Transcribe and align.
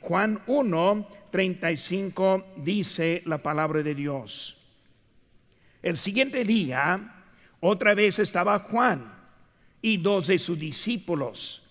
Juan 0.00 0.40
1, 0.46 1.08
35 1.30 2.54
dice 2.56 3.22
la 3.26 3.38
palabra 3.38 3.82
de 3.82 3.94
Dios. 3.94 4.56
El 5.82 5.96
siguiente 5.96 6.44
día, 6.44 7.24
otra 7.60 7.94
vez 7.94 8.18
estaba 8.18 8.58
Juan 8.58 9.12
y 9.80 9.96
dos 9.96 10.26
de 10.26 10.38
sus 10.38 10.58
discípulos. 10.58 11.62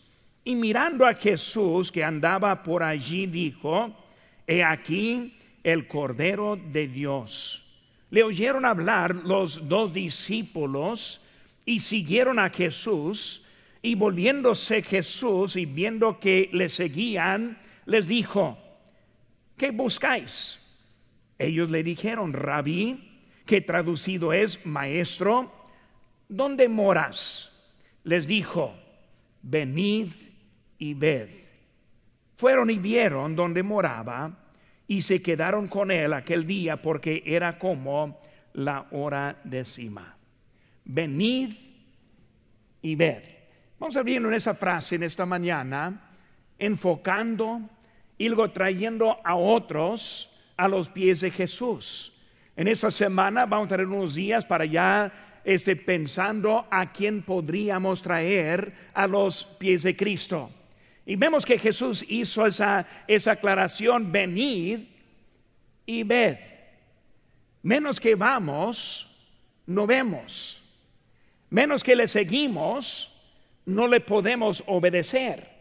Y 0.44 0.55
mirando 0.55 1.05
a 1.05 1.13
Jesús 1.13 1.91
que 1.91 2.04
andaba 2.04 2.63
por 2.63 2.81
allí, 2.81 3.28
dijo, 3.28 3.96
He 4.47 4.63
aquí 4.63 5.35
el 5.63 5.87
Cordero 5.87 6.56
de 6.56 6.87
Dios. 6.87 7.65
Le 8.10 8.24
oyeron 8.24 8.65
hablar 8.65 9.15
los 9.15 9.67
dos 9.69 9.94
discípulos 9.94 11.21
y 11.65 11.79
siguieron 11.79 12.40
a 12.40 12.49
Jesús. 12.49 13.44
Y 13.81 13.96
volviéndose 13.96 14.81
Jesús 14.81 15.56
y 15.56 15.65
viendo 15.65 16.20
que 16.20 16.49
le 16.52 16.67
seguían, 16.67 17.58
les 17.90 18.08
dijo, 18.08 18.58
¿qué 19.58 19.71
buscáis? 19.71 20.61
Ellos 21.38 21.70
le 21.70 21.84
dijeron, 21.84 22.34
rabí, 22.34 23.09
que 23.45 23.62
traducido 23.62 24.31
es 24.31 24.63
maestro, 24.65 25.52
¿dónde 26.27 26.70
moras? 26.70 27.52
Les 28.03 28.27
dijo, 28.27 28.75
venid 29.41 30.12
y 30.77 30.93
ved. 30.93 31.29
Fueron 32.38 32.70
y 32.70 32.77
vieron 32.77 33.35
donde 33.35 33.63
moraba 33.63 34.37
y 34.87 35.01
se 35.01 35.21
quedaron 35.21 35.67
con 35.67 35.90
él 35.90 36.13
aquel 36.13 36.45
día 36.45 36.79
porque 36.79 37.23
era 37.26 37.57
como 37.57 38.21
la 38.53 38.85
hora 38.91 39.41
décima. 39.43 40.15
Venid 40.85 41.55
y 42.84 42.95
ved. 42.95 43.23
Vamos 43.79 43.98
a 43.98 44.03
ver 44.03 44.17
en 44.17 44.34
esa 44.34 44.53
frase 44.53 44.95
en 44.95 45.03
esta 45.03 45.26
mañana, 45.26 46.12
enfocando 46.59 47.62
y 48.19 48.27
luego 48.27 48.51
trayendo 48.51 49.17
a 49.23 49.35
otros 49.35 50.29
a 50.55 50.67
los 50.67 50.89
pies 50.89 51.21
de 51.21 51.31
Jesús. 51.31 52.13
En 52.55 52.67
esta 52.67 52.91
semana 52.91 53.48
vamos 53.48 53.67
a 53.67 53.70
tener 53.70 53.87
unos 53.87 54.13
días 54.13 54.45
para 54.45 54.65
ya 54.65 55.39
este, 55.45 55.77
pensando 55.77 56.67
a 56.70 56.91
quién 56.91 57.23
podríamos 57.23 58.01
traer 58.01 58.73
a 58.93 59.07
los 59.07 59.45
pies 59.45 59.84
de 59.84 59.95
Cristo. 59.95 60.51
Y 61.05 61.15
vemos 61.15 61.45
que 61.45 61.57
Jesús 61.57 62.05
hizo 62.07 62.45
esa, 62.45 62.85
esa 63.07 63.31
aclaración, 63.31 64.11
venid 64.11 64.81
y 65.86 66.04
ved. 66.04 66.38
Menos 67.64 68.00
que 68.00 68.16
vamos, 68.16 69.09
no 69.66 69.88
vemos. 69.88 70.61
Menos 71.50 71.83
que 71.83 71.95
le 71.95 72.08
seguimos, 72.08 73.16
no 73.66 73.88
le 73.88 74.02
podemos 74.02 74.61
obedecer. 74.67 75.59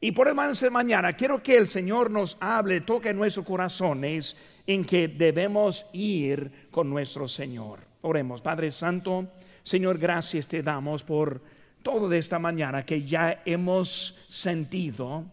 Y 0.00 0.12
por 0.12 0.28
de 0.34 0.70
mañana 0.70 1.12
quiero 1.12 1.42
que 1.42 1.56
el 1.56 1.66
Señor 1.66 2.10
nos 2.10 2.38
hable, 2.40 2.80
toque 2.80 3.12
nuestros 3.12 3.44
corazones 3.44 4.36
en 4.66 4.84
que 4.84 5.08
debemos 5.08 5.86
ir 5.92 6.68
con 6.70 6.88
nuestro 6.88 7.28
Señor. 7.28 7.80
Oremos, 8.00 8.40
Padre 8.40 8.70
Santo, 8.70 9.28
Señor, 9.62 9.98
gracias 9.98 10.46
te 10.46 10.62
damos 10.62 11.02
por 11.02 11.42
todo 11.82 12.08
de 12.08 12.18
esta 12.18 12.38
mañana 12.38 12.84
que 12.84 13.02
ya 13.02 13.42
hemos 13.44 14.18
sentido 14.28 15.24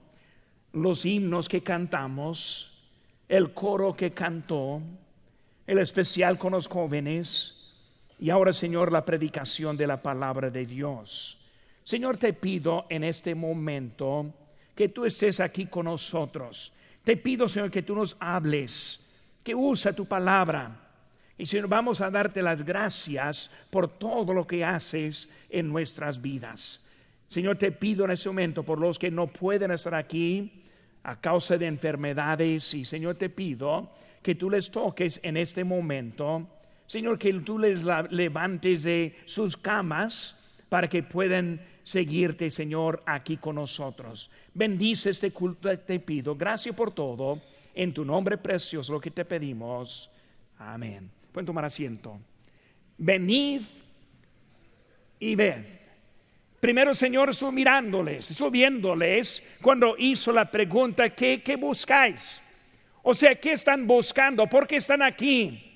los 0.74 1.06
himnos 1.06 1.48
que 1.48 1.64
cantamos, 1.64 2.74
el 3.30 3.54
coro 3.54 3.94
que 3.94 4.12
cantó, 4.12 4.82
el 5.66 5.80
especial 5.80 6.38
con 6.38 6.52
los 6.52 6.68
jóvenes 6.68 7.54
y 8.20 8.30
ahora, 8.32 8.52
Señor, 8.52 8.92
la 8.92 9.06
predicación 9.06 9.78
de 9.78 9.88
la 9.88 10.02
palabra 10.02 10.50
de 10.50 10.66
Dios. 10.66 11.40
Señor, 11.84 12.18
te 12.18 12.34
pido 12.34 12.86
en 12.90 13.04
este 13.04 13.36
momento, 13.36 14.34
que 14.78 14.90
tú 14.90 15.06
estés 15.06 15.40
aquí 15.40 15.66
con 15.66 15.86
nosotros. 15.86 16.72
Te 17.04 17.18
pido, 17.18 17.50
Señor, 17.50 17.72
que 17.72 17.82
tú 17.82 17.96
nos 17.96 18.16
hables, 18.20 19.04
que 19.44 19.56
usa 19.56 19.92
tu 19.92 20.06
palabra. 20.06 20.72
Y 21.36 21.48
Señor, 21.48 21.68
vamos 21.68 22.00
a 22.00 22.12
darte 22.12 22.44
las 22.44 22.64
gracias 22.64 23.50
por 23.72 23.88
todo 23.88 24.34
lo 24.34 24.46
que 24.46 24.64
haces 24.64 25.30
en 25.50 25.68
nuestras 25.68 26.22
vidas. 26.22 26.86
Señor, 27.28 27.58
te 27.58 27.72
pido 27.72 28.06
en 28.06 28.12
este 28.12 28.30
momento 28.30 28.62
por 28.62 28.80
los 28.80 29.00
que 29.00 29.10
no 29.10 29.26
pueden 29.26 29.72
estar 29.72 29.96
aquí 29.96 30.64
a 31.02 31.20
causa 31.20 31.58
de 31.58 31.66
enfermedades. 31.66 32.72
Y 32.76 32.86
Señor, 32.86 33.16
te 33.16 33.30
pido 33.30 33.92
que 34.22 34.36
tú 34.36 34.48
les 34.48 34.70
toques 34.70 35.20
en 35.24 35.38
este 35.38 35.64
momento. 35.64 36.48
Señor, 36.86 37.18
que 37.18 37.34
tú 37.34 37.58
les 37.58 37.84
levantes 38.12 38.84
de 38.84 39.18
sus 39.26 39.58
camas 39.58 40.37
para 40.70 40.88
que 40.88 41.04
puedan 41.04 41.62
seguirte, 41.84 42.50
Señor, 42.50 43.04
aquí 43.06 43.38
con 43.38 43.56
nosotros. 43.56 44.30
Bendice 44.54 45.12
este 45.12 45.32
culto, 45.32 45.78
te 45.80 46.00
pido. 46.00 46.36
Gracias 46.36 46.76
por 46.76 46.92
todo. 46.94 47.42
En 47.74 47.94
tu 47.94 48.04
nombre 48.04 48.38
precioso 48.38 48.94
lo 48.94 49.00
que 49.00 49.12
te 49.12 49.24
pedimos. 49.24 50.10
Amén. 50.58 51.10
Pueden 51.32 51.46
tomar 51.46 51.66
asiento. 51.66 52.20
Venid 52.98 53.62
y 55.20 55.36
ved. 55.36 55.64
Primero, 56.60 56.94
Señor, 56.96 57.30
estuvo 57.30 57.52
mirándoles, 57.52 59.44
cuando 59.62 59.96
hizo 59.98 60.32
la 60.32 60.50
pregunta, 60.50 61.12
¿qué, 61.12 61.44
¿qué 61.44 61.56
buscáis? 61.56 62.42
O 63.04 63.14
sea, 63.14 63.36
¿qué 63.36 63.52
están 63.52 63.86
buscando? 63.86 64.48
¿Por 64.48 64.66
qué 64.66 64.78
están 64.78 65.04
aquí? 65.04 65.67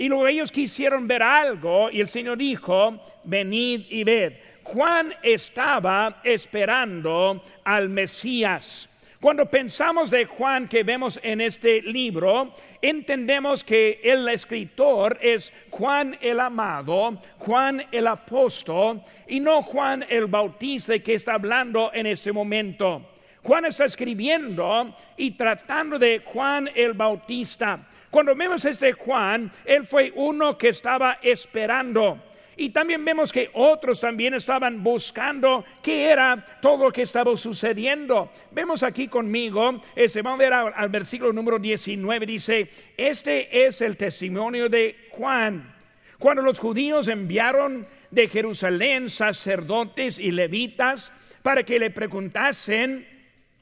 Y 0.00 0.08
luego 0.08 0.26
ellos 0.28 0.50
quisieron 0.50 1.06
ver 1.06 1.22
algo 1.22 1.90
y 1.90 2.00
el 2.00 2.08
Señor 2.08 2.38
dijo, 2.38 2.98
venid 3.22 3.82
y 3.90 4.02
ved. 4.02 4.32
Juan 4.62 5.12
estaba 5.22 6.22
esperando 6.24 7.44
al 7.62 7.90
Mesías. 7.90 8.88
Cuando 9.20 9.44
pensamos 9.44 10.10
de 10.10 10.24
Juan 10.24 10.68
que 10.68 10.84
vemos 10.84 11.20
en 11.22 11.42
este 11.42 11.82
libro, 11.82 12.54
entendemos 12.80 13.62
que 13.62 14.00
el 14.02 14.26
escritor 14.30 15.18
es 15.20 15.52
Juan 15.68 16.16
el 16.22 16.40
amado, 16.40 17.20
Juan 17.36 17.84
el 17.92 18.06
apóstol 18.06 19.02
y 19.28 19.38
no 19.38 19.60
Juan 19.60 20.06
el 20.08 20.28
bautista 20.28 20.98
que 21.00 21.12
está 21.12 21.34
hablando 21.34 21.90
en 21.92 22.06
este 22.06 22.32
momento. 22.32 23.06
Juan 23.42 23.66
está 23.66 23.84
escribiendo 23.84 24.96
y 25.18 25.32
tratando 25.32 25.98
de 25.98 26.22
Juan 26.24 26.70
el 26.74 26.94
bautista. 26.94 27.86
Cuando 28.10 28.34
vemos 28.34 28.64
este 28.64 28.92
Juan, 28.92 29.52
él 29.64 29.84
fue 29.84 30.12
uno 30.16 30.58
que 30.58 30.68
estaba 30.68 31.18
esperando. 31.22 32.20
Y 32.56 32.70
también 32.70 33.04
vemos 33.04 33.32
que 33.32 33.50
otros 33.54 34.00
también 34.00 34.34
estaban 34.34 34.82
buscando 34.82 35.64
qué 35.82 36.10
era 36.10 36.44
todo 36.60 36.84
lo 36.84 36.92
que 36.92 37.02
estaba 37.02 37.34
sucediendo. 37.36 38.30
Vemos 38.50 38.82
aquí 38.82 39.08
conmigo, 39.08 39.80
este, 39.94 40.20
vamos 40.20 40.40
a 40.40 40.42
ver 40.42 40.52
al, 40.52 40.72
al 40.76 40.88
versículo 40.90 41.32
número 41.32 41.58
19, 41.58 42.26
dice, 42.26 42.68
este 42.98 43.66
es 43.66 43.80
el 43.80 43.96
testimonio 43.96 44.68
de 44.68 45.08
Juan. 45.12 45.74
Cuando 46.18 46.42
los 46.42 46.58
judíos 46.58 47.08
enviaron 47.08 47.86
de 48.10 48.28
Jerusalén 48.28 49.08
sacerdotes 49.08 50.18
y 50.18 50.32
levitas 50.32 51.14
para 51.42 51.62
que 51.62 51.78
le 51.78 51.90
preguntasen, 51.90 53.06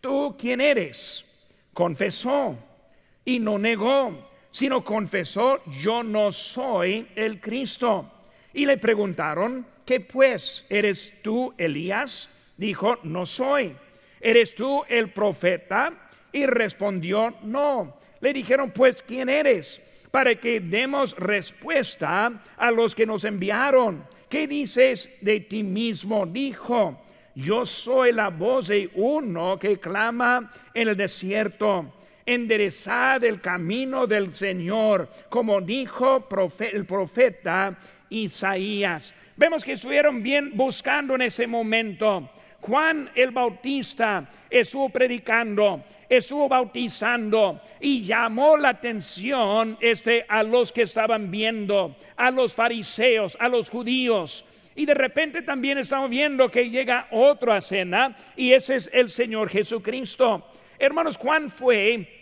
¿tú 0.00 0.34
quién 0.36 0.60
eres? 0.60 1.24
Confesó 1.72 2.58
y 3.24 3.38
no 3.38 3.58
negó 3.58 4.27
sino 4.50 4.82
confesó, 4.82 5.62
yo 5.80 6.02
no 6.02 6.30
soy 6.30 7.08
el 7.14 7.40
Cristo. 7.40 8.10
Y 8.54 8.66
le 8.66 8.78
preguntaron, 8.78 9.66
¿qué 9.84 10.00
pues? 10.00 10.66
¿Eres 10.68 11.14
tú 11.22 11.54
Elías? 11.56 12.28
Dijo, 12.56 12.98
no 13.04 13.24
soy. 13.24 13.74
¿Eres 14.20 14.54
tú 14.54 14.82
el 14.88 15.10
profeta? 15.12 16.10
Y 16.32 16.46
respondió, 16.46 17.34
no. 17.42 17.96
Le 18.20 18.32
dijeron, 18.32 18.72
pues, 18.72 19.02
¿quién 19.02 19.28
eres? 19.28 19.80
Para 20.10 20.34
que 20.34 20.60
demos 20.60 21.16
respuesta 21.16 22.42
a 22.56 22.70
los 22.70 22.94
que 22.94 23.06
nos 23.06 23.24
enviaron. 23.24 24.04
¿Qué 24.28 24.46
dices 24.46 25.10
de 25.20 25.40
ti 25.40 25.62
mismo? 25.62 26.26
Dijo, 26.26 27.00
yo 27.34 27.64
soy 27.64 28.12
la 28.12 28.28
voz 28.28 28.68
de 28.68 28.90
uno 28.94 29.58
que 29.58 29.78
clama 29.78 30.50
en 30.74 30.88
el 30.88 30.96
desierto 30.96 31.94
enderezad 32.28 33.24
el 33.24 33.40
camino 33.40 34.06
del 34.06 34.34
Señor, 34.34 35.08
como 35.30 35.62
dijo 35.62 36.28
el 36.60 36.84
profeta 36.84 37.78
Isaías. 38.10 39.14
Vemos 39.34 39.64
que 39.64 39.72
estuvieron 39.72 40.22
bien 40.22 40.52
buscando 40.54 41.14
en 41.14 41.22
ese 41.22 41.46
momento. 41.46 42.30
Juan 42.60 43.10
el 43.14 43.30
Bautista 43.30 44.28
estuvo 44.50 44.90
predicando, 44.90 45.84
estuvo 46.08 46.48
bautizando 46.48 47.62
y 47.80 48.02
llamó 48.02 48.58
la 48.58 48.70
atención 48.70 49.78
este, 49.80 50.26
a 50.28 50.42
los 50.42 50.70
que 50.70 50.82
estaban 50.82 51.30
viendo, 51.30 51.96
a 52.16 52.30
los 52.30 52.52
fariseos, 52.52 53.38
a 53.40 53.48
los 53.48 53.70
judíos. 53.70 54.44
Y 54.74 54.84
de 54.84 54.94
repente 54.94 55.42
también 55.42 55.78
estamos 55.78 56.10
viendo 56.10 56.50
que 56.50 56.68
llega 56.68 57.08
otro 57.10 57.54
a 57.54 57.60
cena 57.60 58.14
y 58.36 58.52
ese 58.52 58.76
es 58.76 58.90
el 58.92 59.08
Señor 59.08 59.48
Jesucristo. 59.48 60.46
Hermanos, 60.78 61.16
Juan 61.16 61.48
fue 61.50 62.17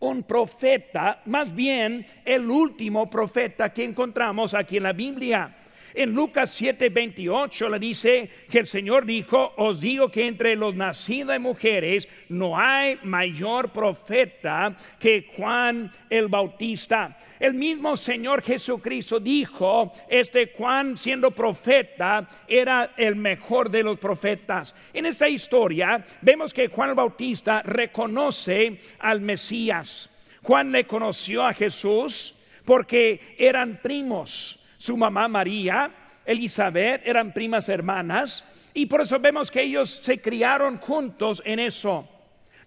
un 0.00 0.22
profeta, 0.22 1.22
más 1.26 1.54
bien 1.54 2.06
el 2.24 2.50
último 2.50 3.08
profeta 3.08 3.72
que 3.72 3.84
encontramos 3.84 4.54
aquí 4.54 4.76
en 4.76 4.82
la 4.82 4.92
Biblia. 4.92 5.54
En 5.96 6.12
Lucas 6.12 6.60
7:28 6.60 7.68
le 7.70 7.78
dice 7.78 8.28
que 8.50 8.58
el 8.58 8.66
Señor 8.66 9.06
dijo, 9.06 9.52
os 9.56 9.80
digo 9.80 10.10
que 10.10 10.26
entre 10.26 10.56
los 10.56 10.74
nacidos 10.74 11.34
de 11.34 11.38
mujeres 11.38 12.08
no 12.28 12.58
hay 12.58 12.98
mayor 13.04 13.70
profeta 13.70 14.74
que 14.98 15.30
Juan 15.36 15.92
el 16.10 16.26
Bautista. 16.26 17.16
El 17.38 17.54
mismo 17.54 17.96
Señor 17.96 18.42
Jesucristo 18.42 19.20
dijo, 19.20 19.92
este 20.08 20.52
Juan 20.58 20.96
siendo 20.96 21.30
profeta 21.30 22.28
era 22.48 22.94
el 22.96 23.14
mejor 23.14 23.70
de 23.70 23.84
los 23.84 23.96
profetas. 23.96 24.74
En 24.92 25.06
esta 25.06 25.28
historia 25.28 26.04
vemos 26.22 26.52
que 26.52 26.66
Juan 26.66 26.90
el 26.90 26.96
Bautista 26.96 27.62
reconoce 27.62 28.80
al 28.98 29.20
Mesías. 29.20 30.10
Juan 30.42 30.72
le 30.72 30.86
conoció 30.86 31.44
a 31.44 31.54
Jesús 31.54 32.34
porque 32.64 33.36
eran 33.38 33.78
primos 33.80 34.58
su 34.84 34.98
mamá 34.98 35.28
María, 35.28 35.90
Elizabeth, 36.26 37.00
eran 37.06 37.32
primas 37.32 37.70
hermanas 37.70 38.44
y 38.74 38.84
por 38.84 39.00
eso 39.00 39.18
vemos 39.18 39.50
que 39.50 39.62
ellos 39.62 39.88
se 39.88 40.20
criaron 40.20 40.76
juntos 40.76 41.42
en 41.46 41.58
eso. 41.58 42.06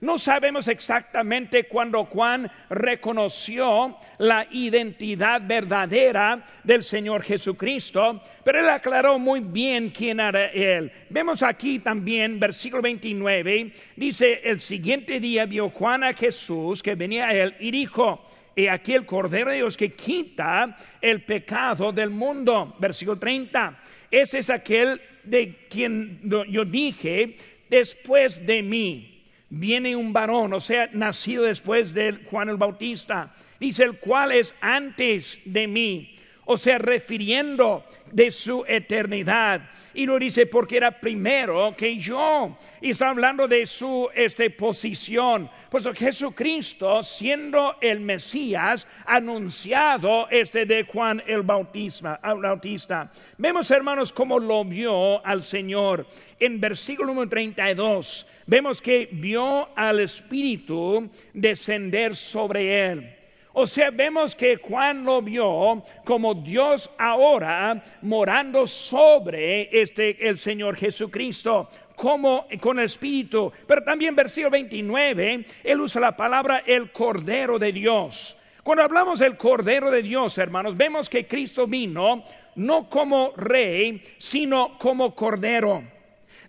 No 0.02 0.18
sabemos 0.18 0.68
exactamente 0.68 1.66
cuando 1.66 2.06
Juan 2.06 2.52
reconoció 2.72 4.00
la 4.18 4.48
identidad 4.50 5.44
verdadera 5.46 6.44
del 6.64 6.82
Señor 6.82 7.22
Jesucristo, 7.22 8.24
pero 8.44 8.62
él 8.62 8.70
aclaró 8.70 9.20
muy 9.20 9.42
bien 9.42 9.92
quién 9.92 10.20
era 10.20 10.48
él. 10.48 10.92
Vemos 11.12 11.44
aquí 11.44 11.78
también, 11.78 12.40
versículo 12.40 12.82
29, 12.82 13.74
dice, 13.96 14.42
el 14.44 14.60
siguiente 14.60 15.20
día 15.20 15.46
vio 15.46 15.70
Juan 15.70 16.04
a 16.04 16.14
Jesús 16.14 16.82
que 16.82 16.96
venía 16.96 17.28
a 17.28 17.34
él 17.36 17.56
y 17.60 17.70
dijo, 17.70 18.28
y 18.58 18.68
aquí 18.68 18.94
el 18.94 19.06
Cordero 19.06 19.52
de 19.52 19.58
Dios 19.58 19.78
que 19.78 19.94
quita 19.94 20.76
el 21.00 21.22
pecado 21.22 21.92
del 21.92 22.10
mundo. 22.10 22.76
Versículo 22.80 23.20
30. 23.20 23.80
Ese 24.10 24.40
es 24.40 24.50
aquel 24.50 25.00
de 25.24 25.68
quien 25.70 26.20
yo 26.50 26.66
dije, 26.66 27.38
después 27.70 28.44
de 28.44 28.64
mí 28.64 29.24
viene 29.50 29.96
un 29.96 30.12
varón, 30.12 30.54
o 30.54 30.60
sea, 30.60 30.90
nacido 30.92 31.44
después 31.44 31.94
de 31.94 32.14
Juan 32.32 32.50
el 32.50 32.58
Bautista. 32.58 33.32
Dice, 33.60 33.84
el 33.84 34.00
cual 34.00 34.32
es 34.32 34.56
antes 34.60 35.40
de 35.46 35.68
mí 35.68 36.17
o 36.48 36.58
sea, 36.58 36.78
refiriendo 36.78 37.84
de 38.12 38.32
su 38.32 38.64
eternidad. 38.66 39.70
Y 39.94 40.06
lo 40.06 40.18
dice 40.18 40.46
porque 40.46 40.78
era 40.78 40.92
primero 40.92 41.74
que 41.78 41.98
yo. 41.98 42.58
Y 42.80 42.92
está 42.92 43.10
hablando 43.10 43.48
de 43.48 43.66
su 43.66 44.08
este, 44.16 44.50
posición. 44.50 45.50
Pues 45.70 45.88
Jesucristo, 45.94 47.04
siendo 47.04 47.76
el 47.82 48.00
Mesías, 48.00 48.88
anunciado 49.06 50.30
este 50.30 50.66
de 50.66 50.84
Juan 50.84 51.22
el 51.28 51.42
Bautista. 51.42 52.20
Bautista. 52.24 53.12
Vemos, 53.38 53.70
hermanos, 53.70 54.14
cómo 54.14 54.40
lo 54.40 54.64
vio 54.64 55.26
al 55.26 55.44
Señor. 55.44 56.08
En 56.40 56.62
versículo 56.62 57.10
número 57.10 57.30
32, 57.30 58.26
vemos 58.46 58.82
que 58.82 59.10
vio 59.12 59.70
al 59.76 60.00
Espíritu 60.00 61.10
descender 61.34 62.16
sobre 62.16 62.92
él. 62.92 63.17
O 63.60 63.66
sea, 63.66 63.90
vemos 63.90 64.36
que 64.36 64.58
Juan 64.58 65.04
lo 65.04 65.20
vio 65.20 65.84
como 66.06 66.36
Dios 66.36 66.92
ahora 66.96 67.82
morando 68.04 68.68
sobre 68.68 69.68
este 69.82 70.30
el 70.30 70.38
Señor 70.38 70.76
Jesucristo 70.76 71.68
como 71.96 72.46
con 72.62 72.78
el 72.78 72.86
Espíritu. 72.86 73.52
Pero 73.66 73.82
también 73.84 74.16
versículo 74.16 74.52
29, 74.52 75.46
él 75.64 75.82
usa 75.82 76.00
la 76.00 76.16
palabra 76.16 76.62
el 76.68 76.92
Cordero 76.92 77.58
de 77.58 77.72
Dios. 77.72 78.38
Cuando 78.62 78.84
hablamos 78.84 79.18
del 79.18 79.36
Cordero 79.38 79.90
de 79.90 80.04
Dios, 80.04 80.38
hermanos, 80.38 80.78
vemos 80.78 81.10
que 81.10 81.26
Cristo 81.26 81.66
vino 81.66 82.24
no 82.58 82.88
como 82.88 83.34
rey, 83.38 84.04
sino 84.18 84.78
como 84.78 85.16
Cordero. 85.16 85.97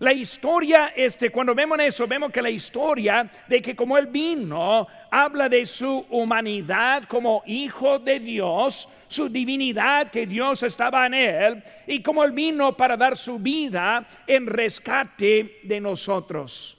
La 0.00 0.12
historia, 0.12 0.92
este, 0.94 1.30
cuando 1.30 1.54
vemos 1.54 1.78
eso, 1.80 2.06
vemos 2.06 2.30
que 2.30 2.40
la 2.40 2.50
historia 2.50 3.28
de 3.48 3.60
que 3.60 3.74
como 3.74 3.98
Él 3.98 4.06
vino, 4.06 4.86
habla 5.10 5.48
de 5.48 5.66
su 5.66 6.06
humanidad 6.10 7.04
como 7.04 7.42
hijo 7.46 7.98
de 7.98 8.20
Dios, 8.20 8.88
su 9.08 9.28
divinidad, 9.28 10.08
que 10.08 10.26
Dios 10.26 10.62
estaba 10.62 11.06
en 11.06 11.14
Él, 11.14 11.64
y 11.86 12.00
como 12.00 12.22
Él 12.22 12.30
vino 12.30 12.76
para 12.76 12.96
dar 12.96 13.16
su 13.16 13.40
vida 13.40 14.06
en 14.26 14.46
rescate 14.46 15.58
de 15.64 15.80
nosotros. 15.80 16.76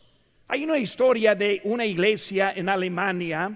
Hay 0.47 0.63
una 0.63 0.77
historia 0.77 1.35
de 1.35 1.59
una 1.65 1.85
iglesia 1.85 2.53
en 2.55 2.69
Alemania 2.69 3.51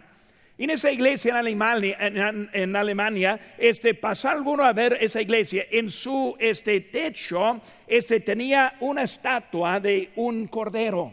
en 0.63 0.69
esa 0.69 0.91
iglesia 0.91 1.31
en 1.31 1.37
Alemania, 1.37 1.97
en, 1.99 2.75
Alemania 2.75 3.39
este, 3.57 3.93
pasó 3.95 4.29
alguno 4.29 4.63
a 4.63 4.73
ver 4.73 4.97
esa 5.01 5.21
iglesia. 5.21 5.65
En 5.69 5.89
su 5.89 6.35
este, 6.39 6.81
techo 6.81 7.59
este, 7.87 8.19
tenía 8.19 8.75
una 8.79 9.03
estatua 9.03 9.79
de 9.79 10.11
un 10.15 10.47
cordero. 10.47 11.11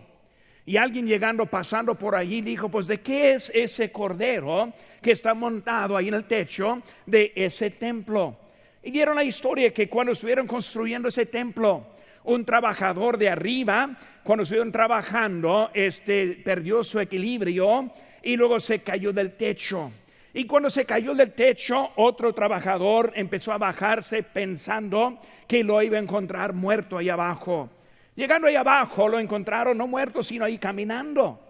Y 0.66 0.76
alguien 0.76 1.06
llegando, 1.06 1.46
pasando 1.46 1.96
por 1.96 2.14
allí, 2.14 2.42
dijo, 2.42 2.68
pues 2.68 2.86
¿de 2.86 3.00
qué 3.00 3.32
es 3.32 3.50
ese 3.54 3.90
cordero 3.90 4.72
que 5.02 5.12
está 5.12 5.34
montado 5.34 5.96
ahí 5.96 6.08
en 6.08 6.14
el 6.14 6.24
techo 6.24 6.82
de 7.06 7.32
ese 7.34 7.70
templo? 7.70 8.36
Y 8.82 8.90
dieron 8.90 9.16
la 9.16 9.24
historia 9.24 9.72
que 9.72 9.88
cuando 9.88 10.12
estuvieron 10.12 10.46
construyendo 10.46 11.08
ese 11.08 11.26
templo, 11.26 11.86
un 12.24 12.44
trabajador 12.44 13.18
de 13.18 13.28
arriba, 13.30 13.96
cuando 14.22 14.42
estuvieron 14.42 14.70
trabajando, 14.70 15.70
este, 15.74 16.40
perdió 16.44 16.84
su 16.84 17.00
equilibrio 17.00 17.90
y 18.22 18.36
luego 18.36 18.60
se 18.60 18.80
cayó 18.80 19.12
del 19.12 19.32
techo. 19.32 19.92
Y 20.32 20.46
cuando 20.46 20.70
se 20.70 20.84
cayó 20.84 21.14
del 21.14 21.32
techo, 21.32 21.90
otro 21.96 22.32
trabajador 22.32 23.12
empezó 23.16 23.52
a 23.52 23.58
bajarse 23.58 24.22
pensando 24.22 25.18
que 25.48 25.64
lo 25.64 25.82
iba 25.82 25.96
a 25.96 26.00
encontrar 26.00 26.52
muerto 26.52 26.98
ahí 26.98 27.08
abajo. 27.08 27.68
Llegando 28.14 28.46
ahí 28.46 28.54
abajo, 28.54 29.08
lo 29.08 29.18
encontraron 29.18 29.76
no 29.76 29.88
muerto, 29.88 30.22
sino 30.22 30.44
ahí 30.44 30.58
caminando. 30.58 31.40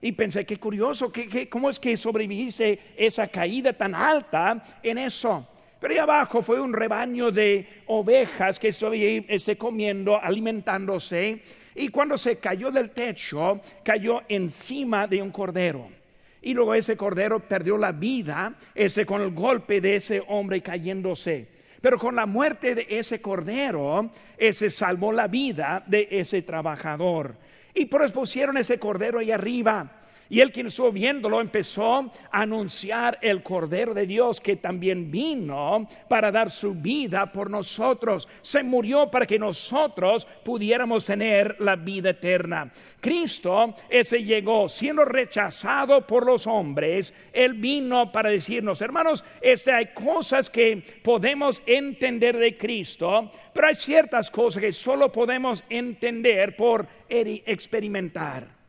Y 0.00 0.12
pensé, 0.12 0.46
qué 0.46 0.56
curioso, 0.56 1.12
¿qué, 1.12 1.48
cómo 1.48 1.68
es 1.68 1.78
que 1.78 1.96
sobreviviste 1.96 2.78
esa 2.96 3.28
caída 3.28 3.72
tan 3.72 3.94
alta 3.94 4.62
en 4.82 4.98
eso? 4.98 5.46
Pero 5.78 5.92
ahí 5.92 5.98
abajo 5.98 6.40
fue 6.42 6.60
un 6.60 6.72
rebaño 6.72 7.30
de 7.30 7.82
ovejas 7.86 8.58
que 8.58 8.68
estaba 8.68 8.96
este, 8.96 9.58
comiendo, 9.58 10.16
alimentándose. 10.16 11.42
Y 11.74 11.88
cuando 11.88 12.16
se 12.16 12.38
cayó 12.38 12.70
del 12.70 12.90
techo, 12.90 13.60
cayó 13.84 14.22
encima 14.28 15.06
de 15.06 15.20
un 15.20 15.30
cordero. 15.30 16.01
Y 16.42 16.54
luego 16.54 16.74
ese 16.74 16.96
cordero 16.96 17.40
perdió 17.40 17.78
la 17.78 17.92
vida, 17.92 18.54
ese 18.74 19.06
con 19.06 19.20
el 19.20 19.30
golpe 19.30 19.80
de 19.80 19.96
ese 19.96 20.22
hombre 20.28 20.60
cayéndose. 20.60 21.46
Pero 21.80 21.98
con 21.98 22.14
la 22.14 22.26
muerte 22.26 22.74
de 22.74 22.86
ese 22.88 23.20
cordero, 23.20 24.10
ese 24.36 24.70
salvó 24.70 25.12
la 25.12 25.26
vida 25.26 25.82
de 25.86 26.08
ese 26.10 26.42
trabajador. 26.42 27.36
Y 27.74 27.86
por 27.86 28.10
pusieron 28.12 28.56
ese 28.56 28.78
cordero 28.78 29.18
ahí 29.18 29.30
arriba. 29.30 30.01
Y 30.32 30.40
él 30.40 30.50
quien 30.50 30.68
estuvo 30.68 30.90
viéndolo 30.90 31.42
empezó 31.42 31.94
a 31.94 32.10
anunciar 32.30 33.18
el 33.20 33.42
Cordero 33.42 33.92
de 33.92 34.06
Dios 34.06 34.40
que 34.40 34.56
también 34.56 35.10
vino 35.10 35.86
para 36.08 36.32
dar 36.32 36.50
su 36.50 36.72
vida 36.72 37.30
por 37.30 37.50
nosotros. 37.50 38.26
Se 38.40 38.62
murió 38.62 39.10
para 39.10 39.26
que 39.26 39.38
nosotros 39.38 40.26
pudiéramos 40.42 41.04
tener 41.04 41.60
la 41.60 41.76
vida 41.76 42.08
eterna. 42.08 42.72
Cristo 42.98 43.74
ese 43.90 44.24
llegó 44.24 44.70
siendo 44.70 45.04
rechazado 45.04 46.06
por 46.06 46.24
los 46.24 46.46
hombres. 46.46 47.12
Él 47.30 47.52
vino 47.52 48.10
para 48.10 48.30
decirnos, 48.30 48.80
hermanos, 48.80 49.26
este, 49.42 49.70
hay 49.70 49.88
cosas 49.92 50.48
que 50.48 50.82
podemos 51.02 51.60
entender 51.66 52.38
de 52.38 52.56
Cristo, 52.56 53.30
pero 53.52 53.66
hay 53.66 53.74
ciertas 53.74 54.30
cosas 54.30 54.62
que 54.62 54.72
solo 54.72 55.12
podemos 55.12 55.62
entender 55.68 56.56
por 56.56 56.86
experimentar. 57.10 58.61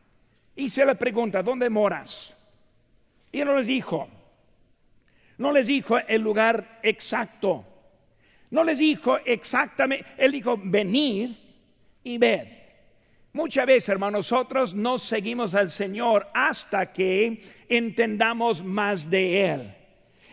Y 0.56 0.68
se 0.68 0.84
le 0.84 0.94
pregunta, 0.94 1.42
¿dónde 1.42 1.68
moras? 1.68 2.36
Y 3.32 3.44
no 3.44 3.56
les 3.56 3.66
dijo, 3.66 4.08
no 5.38 5.50
les 5.50 5.66
dijo 5.66 5.98
el 5.98 6.22
lugar 6.22 6.78
exacto, 6.82 7.64
no 8.50 8.62
les 8.62 8.78
dijo 8.78 9.18
exactamente, 9.24 10.06
él 10.16 10.32
dijo, 10.32 10.58
venid 10.62 11.30
y 12.04 12.18
ved. 12.18 12.46
Muchas 13.32 13.66
veces, 13.66 13.88
hermanos, 13.88 14.30
nosotros 14.30 14.74
no 14.74 14.96
seguimos 14.96 15.56
al 15.56 15.68
Señor 15.68 16.28
hasta 16.32 16.92
que 16.92 17.42
entendamos 17.68 18.62
más 18.62 19.10
de 19.10 19.50
Él. 19.50 19.74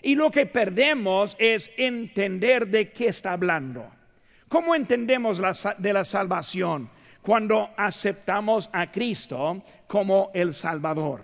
Y 0.04 0.14
lo 0.14 0.30
que 0.30 0.46
perdemos 0.46 1.36
es 1.40 1.72
entender 1.78 2.68
de 2.68 2.92
qué 2.92 3.08
está 3.08 3.34
hablando. 3.34 3.90
¿Cómo 4.50 4.76
entendemos 4.76 5.42
de 5.80 5.94
la 5.94 6.06
salvación? 6.06 6.92
cuando 7.22 7.70
aceptamos 7.78 8.70
a 8.74 8.88
Cristo 8.88 9.62
como 9.92 10.32
el 10.34 10.54
Salvador. 10.54 11.20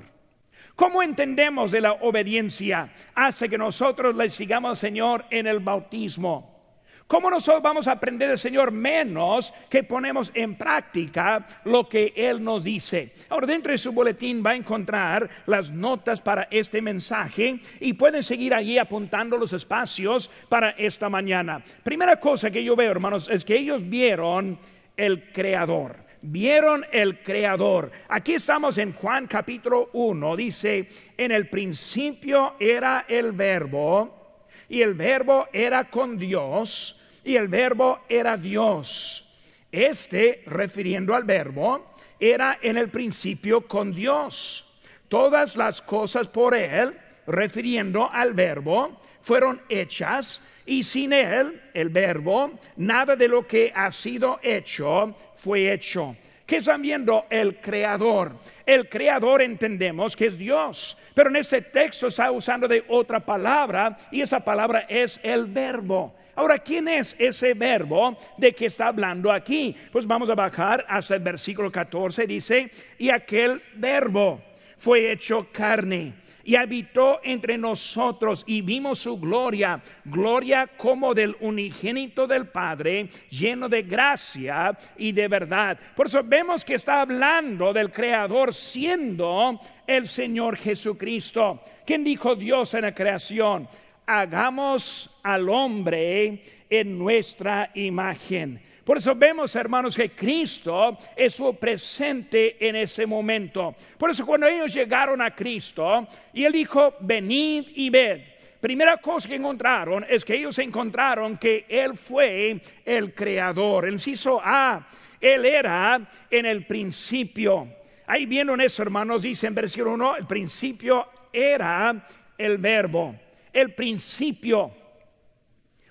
¿Cómo 0.75 1.01
entendemos 1.01 1.71
de 1.71 1.79
la 1.79 1.93
obediencia? 1.93 2.91
Hace 3.15 3.47
que 3.47 3.57
nosotros 3.57 4.13
le 4.13 4.29
sigamos 4.29 4.71
al 4.71 4.75
Señor 4.75 5.23
en 5.29 5.47
el 5.47 5.59
bautismo. 5.59 6.75
¿Cómo 7.07 7.29
nosotros 7.29 7.63
vamos 7.63 7.87
a 7.87 7.93
aprender 7.93 8.27
del 8.27 8.37
Señor 8.37 8.71
menos 8.73 9.53
que 9.69 9.83
ponemos 9.83 10.33
en 10.33 10.57
práctica 10.57 11.47
lo 11.63 11.87
que 11.87 12.11
Él 12.13 12.43
nos 12.43 12.65
dice? 12.65 13.13
Ahora, 13.29 13.47
dentro 13.47 13.71
de 13.71 13.77
su 13.77 13.93
boletín 13.93 14.43
va 14.45 14.49
a 14.49 14.55
encontrar 14.55 15.29
las 15.45 15.71
notas 15.71 16.19
para 16.19 16.49
este 16.51 16.81
mensaje 16.81 17.61
y 17.79 17.93
pueden 17.93 18.21
seguir 18.21 18.53
allí 18.53 18.77
apuntando 18.77 19.37
los 19.37 19.53
espacios 19.53 20.29
para 20.49 20.71
esta 20.71 21.07
mañana. 21.07 21.63
Primera 21.83 22.19
cosa 22.19 22.51
que 22.51 22.61
yo 22.61 22.75
veo, 22.75 22.91
hermanos, 22.91 23.29
es 23.29 23.45
que 23.45 23.55
ellos 23.55 23.87
vieron 23.87 24.59
el 24.97 25.31
Creador. 25.31 26.06
Vieron 26.21 26.85
el 26.91 27.21
Creador. 27.21 27.91
Aquí 28.09 28.33
estamos 28.33 28.77
en 28.77 28.93
Juan 28.93 29.27
capítulo 29.27 29.89
1. 29.93 30.35
Dice, 30.35 30.87
en 31.15 31.31
el 31.31 31.47
principio 31.47 32.55
era 32.59 33.05
el 33.07 33.33
verbo 33.33 34.39
y 34.67 34.81
el 34.81 34.95
verbo 34.95 35.47
era 35.53 35.89
con 35.89 36.17
Dios 36.17 36.99
y 37.23 37.35
el 37.35 37.47
verbo 37.47 37.99
era 38.09 38.35
Dios. 38.35 39.25
Este, 39.71 40.43
refiriendo 40.47 41.13
al 41.13 41.23
verbo, 41.23 41.93
era 42.19 42.57
en 42.61 42.77
el 42.77 42.89
principio 42.89 43.67
con 43.67 43.93
Dios. 43.93 44.65
Todas 45.07 45.55
las 45.55 45.81
cosas 45.81 46.27
por 46.27 46.55
él, 46.55 46.97
refiriendo 47.27 48.09
al 48.11 48.33
verbo, 48.33 48.99
fueron 49.27 49.59
hechas 49.67 50.41
y 50.65 50.83
sin 50.83 51.11
él, 51.11 51.61
el 51.73 51.89
verbo, 51.89 52.51
nada 52.77 53.13
de 53.13 53.27
lo 53.27 53.45
que 53.45 53.73
ha 53.75 53.91
sido 53.91 54.39
hecho 54.41 55.13
fue 55.33 55.73
hecho. 55.73 56.15
¿Qué 56.45 56.55
están 56.55 56.81
viendo? 56.81 57.25
El 57.29 57.57
creador. 57.59 58.31
El 58.65 58.87
creador 58.87 59.41
entendemos 59.41 60.15
que 60.15 60.27
es 60.27 60.37
Dios, 60.37 60.97
pero 61.13 61.29
en 61.29 61.35
este 61.35 61.61
texto 61.61 62.07
está 62.07 62.31
usando 62.31 62.69
de 62.69 62.85
otra 62.87 63.19
palabra 63.19 63.97
y 64.11 64.21
esa 64.21 64.39
palabra 64.39 64.85
es 64.87 65.19
el 65.21 65.47
verbo. 65.47 66.15
Ahora, 66.33 66.59
¿quién 66.59 66.87
es 66.87 67.13
ese 67.19 67.53
verbo 67.53 68.17
de 68.37 68.53
que 68.53 68.67
está 68.67 68.87
hablando 68.87 69.29
aquí? 69.29 69.75
Pues 69.91 70.07
vamos 70.07 70.29
a 70.29 70.35
bajar 70.35 70.85
hasta 70.87 71.15
el 71.15 71.21
versículo 71.21 71.69
14. 71.69 72.25
Dice, 72.25 72.71
y 72.97 73.09
aquel 73.09 73.61
verbo 73.75 74.39
fue 74.77 75.11
hecho 75.11 75.49
carne 75.51 76.13
y 76.47 76.55
habitó 76.55 77.19
entre 77.23 77.57
nosotros 77.57 78.45
y 78.47 78.61
vimos 78.61 78.99
su 78.99 79.19
gloria, 79.19 79.81
gloria 80.05 80.65
como 80.77 81.13
del 81.13 81.35
unigénito 81.41 82.25
del 82.25 82.47
Padre, 82.47 83.09
lleno 83.29 83.67
de 83.67 83.83
gracia 83.83 84.77
y 84.97 85.11
de 85.11 85.27
verdad. 85.27 85.77
Por 85.93 86.05
eso 86.05 86.21
vemos 86.23 86.63
que 86.63 86.75
está 86.75 87.01
hablando 87.01 87.73
del 87.73 87.91
Creador 87.91 88.53
siendo 88.53 89.59
el 89.85 90.07
Señor 90.07 90.55
Jesucristo. 90.55 91.61
¿Quién 91.85 92.05
dijo 92.05 92.33
Dios 92.33 92.73
en 92.75 92.83
la 92.83 92.95
creación? 92.95 93.67
hagamos 94.07 95.19
al 95.21 95.49
hombre 95.49 96.41
en 96.69 96.97
nuestra 96.97 97.71
imagen. 97.75 98.61
Por 98.87 98.97
eso 98.97 99.13
vemos, 99.13 99.53
hermanos, 99.57 99.95
que 99.95 100.11
Cristo 100.11 100.97
estuvo 101.13 101.51
presente 101.51 102.55
en 102.65 102.77
ese 102.77 103.05
momento. 103.05 103.75
Por 103.99 104.09
eso 104.09 104.25
cuando 104.25 104.47
ellos 104.47 104.73
llegaron 104.73 105.21
a 105.21 105.35
Cristo 105.35 106.07
y 106.33 106.45
Él 106.45 106.53
dijo, 106.53 106.95
venid 107.01 107.67
y 107.75 107.89
ved. 107.89 108.21
Primera 108.61 108.95
cosa 108.97 109.27
que 109.27 109.35
encontraron 109.35 110.05
es 110.09 110.23
que 110.23 110.35
ellos 110.35 110.57
encontraron 110.59 111.37
que 111.37 111.65
Él 111.67 111.97
fue 111.97 112.61
el 112.85 113.13
creador. 113.13 113.85
El 113.85 113.93
inciso 113.93 114.41
A, 114.41 114.87
Él 115.19 115.45
era 115.45 116.09
en 116.31 116.45
el 116.45 116.65
principio. 116.65 117.67
Ahí 118.07 118.25
vieron 118.25 118.61
eso, 118.61 118.81
hermanos, 118.81 119.21
dice 119.21 119.47
en 119.47 119.55
versículo 119.55 119.93
1, 119.95 120.15
el 120.15 120.25
principio 120.25 121.09
era 121.33 122.07
el 122.37 122.57
verbo 122.57 123.13
el 123.57 123.73
principio. 123.73 124.71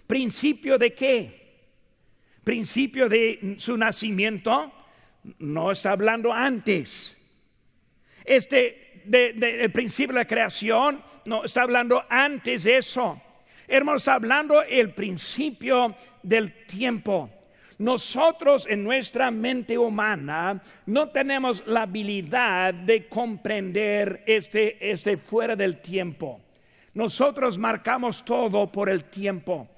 ¿Principio 0.06 0.78
de 0.78 0.94
qué? 0.94 1.35
¿Principio 2.46 3.08
de 3.08 3.56
su 3.58 3.76
nacimiento? 3.76 4.72
No 5.40 5.72
está 5.72 5.90
hablando 5.90 6.32
antes. 6.32 7.20
Este, 8.24 9.02
de, 9.04 9.68
principio 9.74 10.12
de 10.12 10.20
la 10.20 10.28
creación, 10.28 11.02
no 11.24 11.42
está 11.42 11.62
hablando 11.62 12.04
antes 12.08 12.62
de 12.62 12.76
eso. 12.76 13.20
Hermanos, 13.66 14.02
está 14.02 14.14
hablando 14.14 14.62
el 14.62 14.94
principio 14.94 15.96
del 16.22 16.64
tiempo. 16.66 17.28
Nosotros 17.78 18.68
en 18.70 18.84
nuestra 18.84 19.32
mente 19.32 19.76
humana 19.76 20.62
no 20.86 21.08
tenemos 21.08 21.66
la 21.66 21.82
habilidad 21.82 22.72
de 22.72 23.08
comprender 23.08 24.22
este, 24.24 24.88
este 24.88 25.16
fuera 25.16 25.56
del 25.56 25.80
tiempo. 25.80 26.40
Nosotros 26.94 27.58
marcamos 27.58 28.24
todo 28.24 28.70
por 28.70 28.88
el 28.88 29.06
tiempo. 29.06 29.68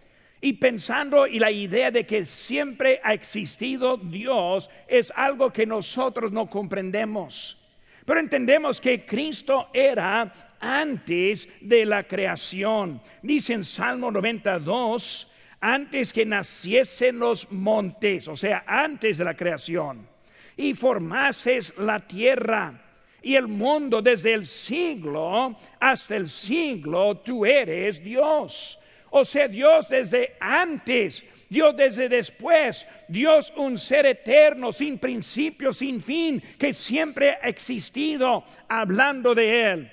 Y 0.40 0.54
pensando 0.54 1.26
y 1.26 1.38
la 1.38 1.50
idea 1.50 1.90
de 1.90 2.07
que 2.07 2.25
siempre 2.25 3.00
ha 3.02 3.12
existido 3.12 3.97
Dios 3.97 4.71
es 4.87 5.12
algo 5.16 5.52
que 5.52 5.66
nosotros 5.66 6.30
no 6.30 6.47
comprendemos. 6.47 7.59
Pero 8.04 8.21
entendemos 8.21 8.80
que 8.80 9.04
Cristo 9.04 9.68
era 9.73 10.57
antes 10.61 11.49
de 11.61 11.85
la 11.85 12.04
creación. 12.04 13.02
Dice 13.23 13.52
en 13.52 13.64
Salmo 13.64 14.11
92, 14.11 15.30
antes 15.61 16.12
que 16.12 16.25
naciesen 16.25 17.18
los 17.18 17.50
montes, 17.50 18.28
o 18.28 18.37
sea, 18.37 18.64
antes 18.66 19.18
de 19.18 19.25
la 19.25 19.35
creación, 19.35 20.09
y 20.57 20.75
formases 20.75 21.76
la 21.78 22.00
tierra 22.00 22.80
y 23.23 23.35
el 23.35 23.49
mundo 23.49 24.00
desde 24.00 24.35
el 24.35 24.45
siglo 24.45 25.57
hasta 25.80 26.16
el 26.16 26.28
siglo, 26.28 27.18
tú 27.18 27.45
eres 27.45 28.02
Dios. 28.02 28.78
O 29.10 29.24
sea, 29.24 29.48
Dios 29.48 29.88
desde 29.88 30.36
antes, 30.40 31.24
Dios 31.48 31.76
desde 31.76 32.08
después, 32.08 32.86
Dios 33.08 33.52
un 33.56 33.78
ser 33.78 34.06
eterno, 34.06 34.72
sin 34.72 34.98
principio, 34.98 35.72
sin 35.72 36.00
fin, 36.00 36.42
que 36.58 36.72
siempre 36.72 37.38
ha 37.42 37.48
existido, 37.48 38.44
hablando 38.68 39.34
de 39.34 39.70
Él. 39.70 39.92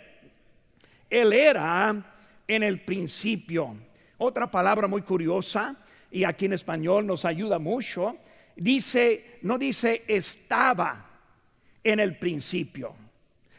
Él 1.10 1.34
era 1.34 1.95
en 2.48 2.63
el 2.63 2.81
principio. 2.81 3.75
Otra 4.17 4.50
palabra 4.50 4.88
muy 4.88 5.01
curiosa, 5.01 5.75
y 6.12 6.24
aquí 6.24 6.45
en 6.45 6.53
español 6.53 7.05
nos 7.05 7.25
ayuda 7.25 7.60
mucho, 7.60 8.17
dice, 8.55 9.39
no 9.41 9.57
dice 9.57 10.03
estaba 10.07 11.05
en 11.84 12.00
el 12.00 12.17
principio 12.17 12.95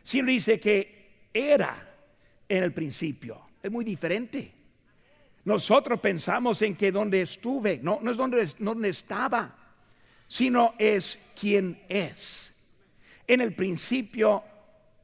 sino 0.06 0.28
dice 0.28 0.60
que 0.60 1.28
era 1.34 1.84
en 2.48 2.62
el 2.62 2.72
principio. 2.72 3.40
Es 3.60 3.72
muy 3.72 3.84
diferente. 3.84 4.52
Nosotros 5.46 6.00
pensamos 6.00 6.60
en 6.62 6.74
que 6.74 6.90
donde 6.90 7.20
estuve, 7.20 7.78
no, 7.80 8.00
es 8.10 8.16
donde, 8.16 8.88
estaba, 8.88 9.54
sino 10.26 10.74
es 10.76 11.22
quien 11.38 11.84
es. 11.88 12.52
En 13.28 13.40
el 13.40 13.54
principio 13.54 14.42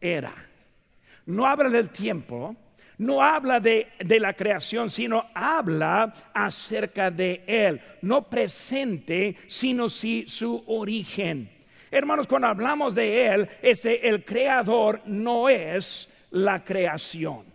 era. 0.00 0.34
No 1.26 1.46
habla 1.46 1.68
del 1.68 1.90
tiempo, 1.90 2.56
no 2.98 3.22
habla 3.22 3.60
de, 3.60 3.92
de, 4.00 4.18
la 4.18 4.34
creación, 4.34 4.90
sino 4.90 5.26
habla 5.32 6.12
acerca 6.34 7.08
de 7.12 7.44
Él. 7.46 7.80
No 8.02 8.28
presente, 8.28 9.36
sino 9.46 9.88
si 9.88 10.26
su 10.26 10.64
origen. 10.66 11.48
Hermanos, 11.88 12.26
cuando 12.26 12.48
hablamos 12.48 12.96
de 12.96 13.26
Él, 13.26 13.48
este, 13.62 14.08
el 14.08 14.24
creador 14.24 15.02
no 15.06 15.48
es 15.48 16.12
la 16.32 16.64
creación. 16.64 17.51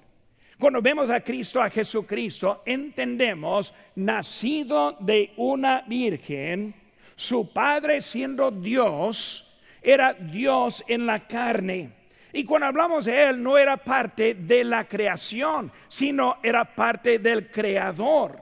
Cuando 0.59 0.81
vemos 0.81 1.09
a 1.09 1.19
Cristo, 1.19 1.61
a 1.61 1.69
Jesucristo, 1.69 2.63
entendemos, 2.65 3.73
nacido 3.95 4.97
de 4.99 5.33
una 5.37 5.81
virgen, 5.81 6.73
su 7.15 7.51
padre 7.53 8.01
siendo 8.01 8.49
Dios, 8.49 9.43
era 9.81 10.13
Dios 10.13 10.83
en 10.87 11.05
la 11.05 11.27
carne. 11.27 11.91
Y 12.33 12.43
cuando 12.43 12.67
hablamos 12.67 13.05
de 13.05 13.23
Él, 13.23 13.41
no 13.41 13.57
era 13.57 13.77
parte 13.77 14.33
de 14.33 14.63
la 14.63 14.85
creación, 14.85 15.71
sino 15.87 16.37
era 16.41 16.65
parte 16.65 17.19
del 17.19 17.49
creador. 17.49 18.39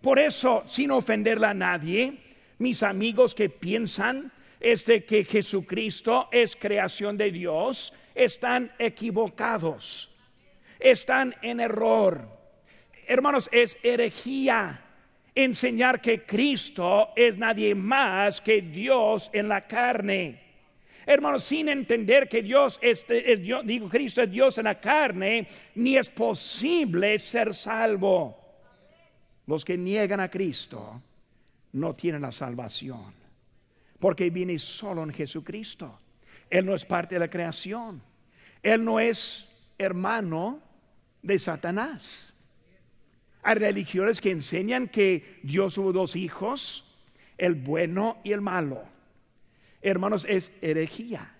Por 0.00 0.18
eso, 0.18 0.62
sin 0.66 0.90
ofenderle 0.90 1.46
a 1.46 1.54
nadie, 1.54 2.20
mis 2.58 2.82
amigos 2.82 3.34
que 3.34 3.48
piensan 3.48 4.32
es 4.60 4.84
de 4.86 5.04
que 5.04 5.24
Jesucristo 5.24 6.28
es 6.32 6.56
creación 6.56 7.16
de 7.16 7.30
Dios, 7.30 7.92
están 8.14 8.72
equivocados, 8.78 10.13
están 10.84 11.34
en 11.42 11.60
error. 11.60 12.28
Hermanos, 13.06 13.48
es 13.50 13.76
herejía 13.82 14.80
enseñar 15.34 16.00
que 16.00 16.24
Cristo 16.24 17.08
es 17.16 17.38
nadie 17.38 17.74
más 17.74 18.40
que 18.40 18.62
Dios 18.62 19.30
en 19.32 19.48
la 19.48 19.66
carne. 19.66 20.42
Hermanos, 21.06 21.42
sin 21.42 21.68
entender 21.68 22.28
que 22.28 22.42
Dios 22.42 22.78
es, 22.80 23.06
Dios, 23.40 23.66
digo, 23.66 23.88
Cristo 23.88 24.22
es 24.22 24.30
Dios 24.30 24.56
en 24.58 24.64
la 24.64 24.80
carne, 24.80 25.48
ni 25.74 25.96
es 25.96 26.08
posible 26.10 27.18
ser 27.18 27.52
salvo. 27.52 28.38
Los 29.46 29.64
que 29.64 29.76
niegan 29.76 30.20
a 30.20 30.30
Cristo 30.30 31.02
no 31.72 31.94
tienen 31.94 32.22
la 32.22 32.32
salvación 32.32 33.24
porque 33.98 34.28
viene 34.28 34.58
solo 34.58 35.02
en 35.02 35.10
Jesucristo. 35.14 35.98
Él 36.50 36.66
no 36.66 36.74
es 36.74 36.84
parte 36.84 37.14
de 37.14 37.20
la 37.20 37.30
creación. 37.30 38.02
Él 38.62 38.84
no 38.84 39.00
es 39.00 39.48
hermano 39.78 40.60
de 41.24 41.38
Satanás. 41.38 42.32
Hay 43.42 43.56
religiones 43.56 44.20
que 44.20 44.30
enseñan 44.30 44.88
que 44.88 45.40
Dios 45.42 45.76
hubo 45.76 45.92
dos 45.92 46.16
hijos, 46.16 46.94
el 47.36 47.54
bueno 47.54 48.18
y 48.22 48.32
el 48.32 48.40
malo. 48.40 48.82
Hermanos, 49.82 50.26
es 50.28 50.52
herejía. 50.62 51.34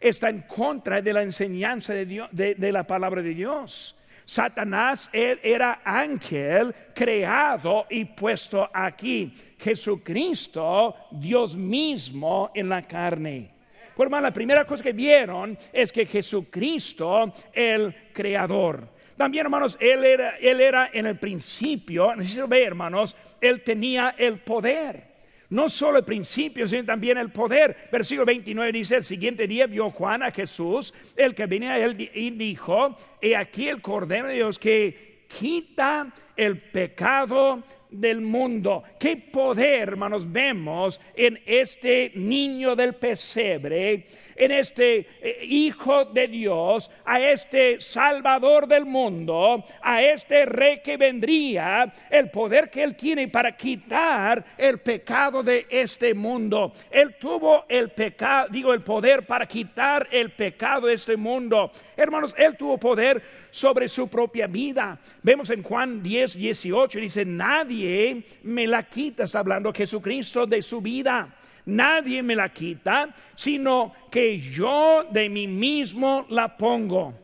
Está 0.00 0.30
en 0.30 0.42
contra 0.42 1.00
de 1.00 1.12
la 1.12 1.22
enseñanza 1.22 1.94
de, 1.94 2.06
Dios, 2.06 2.28
de, 2.32 2.72
la 2.72 2.84
palabra 2.84 3.22
de 3.22 3.34
Dios. 3.34 3.96
Satanás 4.24 5.10
él 5.12 5.40
era 5.42 5.80
ángel 5.84 6.74
creado 6.94 7.86
y 7.90 8.04
puesto 8.04 8.68
aquí. 8.72 9.34
Jesucristo, 9.58 10.94
Dios 11.10 11.56
mismo 11.56 12.50
en 12.54 12.68
la 12.68 12.82
carne. 12.82 13.50
Pues 13.94 14.06
hermano, 14.06 14.28
la 14.28 14.32
primera 14.32 14.64
cosa 14.64 14.82
que 14.82 14.92
vieron 14.92 15.58
es 15.72 15.92
que 15.92 16.06
Jesucristo, 16.06 17.32
el 17.52 17.94
creador. 18.12 18.99
También, 19.20 19.44
hermanos, 19.44 19.76
él 19.82 20.02
era, 20.02 20.38
él 20.38 20.62
era 20.62 20.88
en 20.94 21.04
el 21.04 21.18
principio, 21.18 22.16
necesito 22.16 22.48
ver, 22.48 22.68
hermanos, 22.68 23.14
él 23.38 23.60
tenía 23.60 24.14
el 24.16 24.38
poder. 24.38 25.10
No 25.50 25.68
solo 25.68 25.98
el 25.98 26.06
principio, 26.06 26.66
sino 26.66 26.86
también 26.86 27.18
el 27.18 27.30
poder. 27.30 27.90
Versículo 27.92 28.24
29 28.24 28.72
dice, 28.72 28.96
el 28.96 29.04
siguiente 29.04 29.46
día 29.46 29.66
vio 29.66 29.90
Juan 29.90 30.22
a 30.22 30.30
Jesús, 30.30 30.94
el 31.14 31.34
que 31.34 31.44
venía 31.44 31.72
a 31.72 31.78
él 31.78 32.10
y 32.14 32.30
dijo, 32.30 32.96
he 33.20 33.36
aquí 33.36 33.68
el 33.68 33.82
Cordero 33.82 34.28
de 34.28 34.36
Dios 34.36 34.58
que 34.58 35.26
quita 35.28 36.10
el 36.34 36.56
pecado 36.56 37.62
del 37.90 38.22
mundo. 38.22 38.84
Qué 38.98 39.18
poder, 39.18 39.90
hermanos, 39.90 40.32
vemos 40.32 40.98
en 41.14 41.40
este 41.44 42.12
niño 42.14 42.74
del 42.74 42.94
pesebre 42.94 44.06
en 44.40 44.52
este 44.52 45.06
eh, 45.20 45.44
Hijo 45.44 46.06
de 46.06 46.26
Dios, 46.26 46.90
a 47.04 47.20
este 47.20 47.78
Salvador 47.78 48.66
del 48.66 48.86
mundo, 48.86 49.62
a 49.82 50.02
este 50.02 50.46
Rey 50.46 50.80
que 50.82 50.96
vendría, 50.96 51.92
el 52.08 52.30
poder 52.30 52.70
que 52.70 52.82
Él 52.82 52.96
tiene 52.96 53.28
para 53.28 53.54
quitar 53.54 54.42
el 54.56 54.78
pecado 54.78 55.42
de 55.42 55.66
este 55.68 56.14
mundo. 56.14 56.72
Él 56.90 57.16
tuvo 57.20 57.66
el 57.68 57.90
pecado, 57.90 58.48
digo, 58.50 58.72
el 58.72 58.80
poder 58.80 59.26
para 59.26 59.46
quitar 59.46 60.08
el 60.10 60.30
pecado 60.30 60.86
de 60.86 60.94
este 60.94 61.18
mundo. 61.18 61.70
Hermanos, 61.94 62.34
Él 62.38 62.56
tuvo 62.56 62.78
poder 62.78 63.22
sobre 63.50 63.88
su 63.88 64.08
propia 64.08 64.46
vida. 64.46 64.98
Vemos 65.22 65.50
en 65.50 65.62
Juan 65.62 66.02
10, 66.02 66.38
18, 66.38 66.98
dice, 66.98 67.24
nadie 67.26 68.24
me 68.44 68.66
la 68.66 68.84
quita, 68.84 69.24
está 69.24 69.40
hablando 69.40 69.70
Jesucristo 69.70 70.46
de 70.46 70.62
su 70.62 70.80
vida 70.80 71.36
nadie 71.76 72.22
me 72.22 72.36
la 72.36 72.52
quita, 72.52 73.14
sino 73.34 73.92
que 74.10 74.38
yo 74.38 75.04
de 75.10 75.28
mí 75.28 75.46
mismo 75.46 76.26
la 76.28 76.56
pongo. 76.56 77.14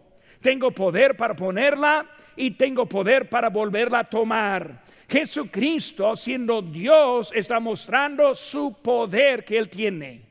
Tengo 0.41 0.71
poder 0.71 1.17
para 1.17 1.35
ponerla 1.35 2.07
y 2.37 2.53
tengo 2.53 2.87
poder 2.87 3.29
para 3.29 3.49
volverla 3.49 4.01
a 4.01 4.05
tomar. 4.05 4.83
Jesucristo, 5.09 6.17
siendo 6.17 6.63
Dios, 6.63 7.33
está 7.35 7.61
mostrando 7.61 8.35
su 8.35 8.77
poder 8.83 9.45
que 9.45 9.59
Él 9.59 9.69
tiene. 9.69 10.23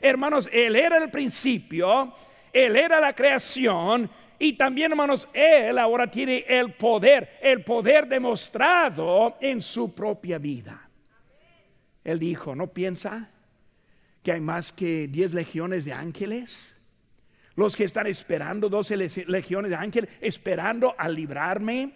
Hermanos, 0.00 0.48
Él 0.52 0.76
era 0.76 0.98
el 0.98 1.10
principio, 1.10 2.12
Él 2.52 2.76
era 2.76 3.00
la 3.00 3.14
creación 3.14 4.10
y 4.38 4.54
también, 4.54 4.90
hermanos, 4.90 5.28
Él 5.32 5.78
ahora 5.78 6.10
tiene 6.10 6.44
el 6.48 6.72
poder, 6.72 7.38
el 7.40 7.62
poder 7.62 8.08
demostrado 8.08 9.36
en 9.40 9.60
su 9.60 9.94
propia 9.94 10.38
vida. 10.38 10.88
Él 12.02 12.18
dijo, 12.18 12.54
¿no 12.54 12.66
piensa 12.66 13.28
que 14.22 14.32
hay 14.32 14.40
más 14.40 14.72
que 14.72 15.08
10 15.08 15.34
legiones 15.34 15.84
de 15.84 15.92
ángeles? 15.92 16.80
Los 17.54 17.76
que 17.76 17.84
están 17.84 18.06
esperando 18.06 18.68
12 18.68 18.96
legiones 19.26 19.70
de 19.70 19.76
ángeles, 19.76 20.10
esperando 20.20 20.94
a 20.96 21.08
librarme. 21.08 21.92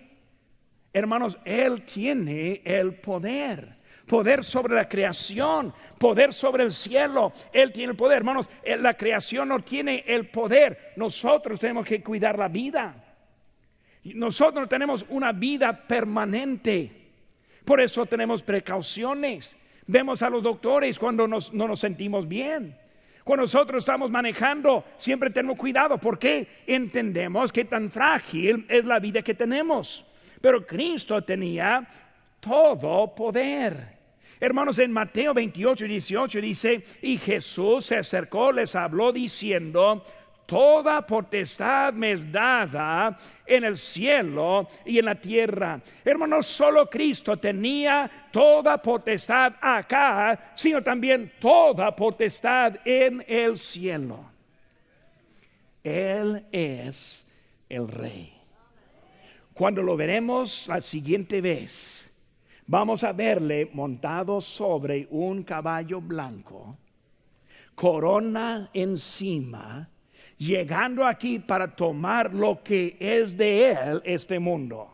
Hermanos, 0.92 1.38
Él 1.45 1.83
tiene 1.83 2.62
el 2.64 2.95
poder. 2.95 3.76
Poder 4.06 4.45
sobre 4.45 4.75
la 4.76 4.88
creación, 4.88 5.75
poder 5.99 6.33
sobre 6.33 6.62
el 6.62 6.71
cielo. 6.71 7.33
Él 7.52 7.73
tiene 7.73 7.90
el 7.92 7.97
poder. 7.97 8.18
Hermanos, 8.18 8.49
la 8.64 8.95
creación 8.95 9.49
no 9.49 9.61
tiene 9.61 10.04
el 10.06 10.28
poder. 10.28 10.92
Nosotros 10.97 11.59
tenemos 11.59 11.85
que 11.85 12.02
cuidar 12.02 12.38
la 12.38 12.49
vida. 12.49 13.02
Nosotros 14.04 14.68
tenemos 14.68 15.04
una 15.09 15.33
vida 15.33 15.87
permanente. 15.87 16.92
Por 17.64 17.80
eso 17.80 18.06
tenemos 18.06 18.42
precauciones. 18.42 19.56
Vemos 19.87 20.23
a 20.23 20.31
los 20.31 20.43
doctores 20.43 20.99
cuando 20.99 21.28
no 21.28 21.38
nos 21.52 21.81
sentimos 21.81 22.26
bien. 22.26 22.76
Cuando 23.26 23.43
nosotros 23.43 23.83
estamos 23.83 24.11
manejando, 24.11 24.85
siempre 24.97 25.31
tenemos 25.31 25.59
cuidado 25.59 25.99
porque 25.99 26.47
entendemos 26.64 27.50
que 27.50 27.64
tan 27.64 27.90
frágil 27.90 28.64
es 28.69 28.85
la 28.85 29.00
vida 29.00 29.21
que 29.23 29.35
tenemos. 29.35 30.07
Pero 30.40 30.64
Cristo 30.64 31.23
tenía 31.23 31.84
todo 32.39 33.13
poder. 33.13 33.97
Hermanos, 34.39 34.78
en 34.78 34.93
Mateo 34.93 35.32
28, 35.32 35.87
18 35.87 36.41
dice, 36.41 36.84
y 37.02 37.17
Jesús 37.19 37.87
se 37.87 37.97
acercó, 37.97 38.52
les 38.52 38.76
habló 38.76 39.10
diciendo, 39.10 40.04
Toda 40.47 41.04
potestad 41.04 41.93
me 41.93 42.13
es 42.13 42.30
dada 42.30 43.19
en 43.45 43.65
el 43.65 43.76
cielo 43.76 44.69
y 44.85 44.99
en 44.99 45.04
la 45.04 45.17
tierra. 45.17 45.80
Hermanos, 46.04 46.47
solo 46.47 46.89
Cristo 46.89 47.37
tenía 47.37 48.28
toda 48.30 48.80
potestad 48.80 49.54
acá, 49.61 50.52
sino 50.54 50.80
también 50.82 51.32
toda 51.41 51.95
potestad 51.95 52.76
en 52.85 53.25
el 53.26 53.59
cielo. 53.59 54.25
Él 55.82 56.47
es 56.52 57.30
el 57.69 57.89
rey. 57.89 58.32
Cuando 59.52 59.82
lo 59.82 59.97
veremos 59.97 60.69
la 60.69 60.80
siguiente 60.80 61.41
vez, 61.41 62.13
vamos 62.67 63.02
a 63.02 63.13
verle 63.13 63.71
montado 63.73 64.41
sobre 64.41 65.09
un 65.11 65.43
caballo 65.43 66.00
blanco, 66.00 66.76
corona 67.75 68.71
encima, 68.75 69.89
llegando 70.38 71.04
aquí 71.04 71.38
para 71.38 71.75
tomar 71.75 72.32
lo 72.34 72.62
que 72.62 72.96
es 72.99 73.36
de 73.36 73.70
Él, 73.70 74.02
este 74.04 74.38
mundo. 74.38 74.90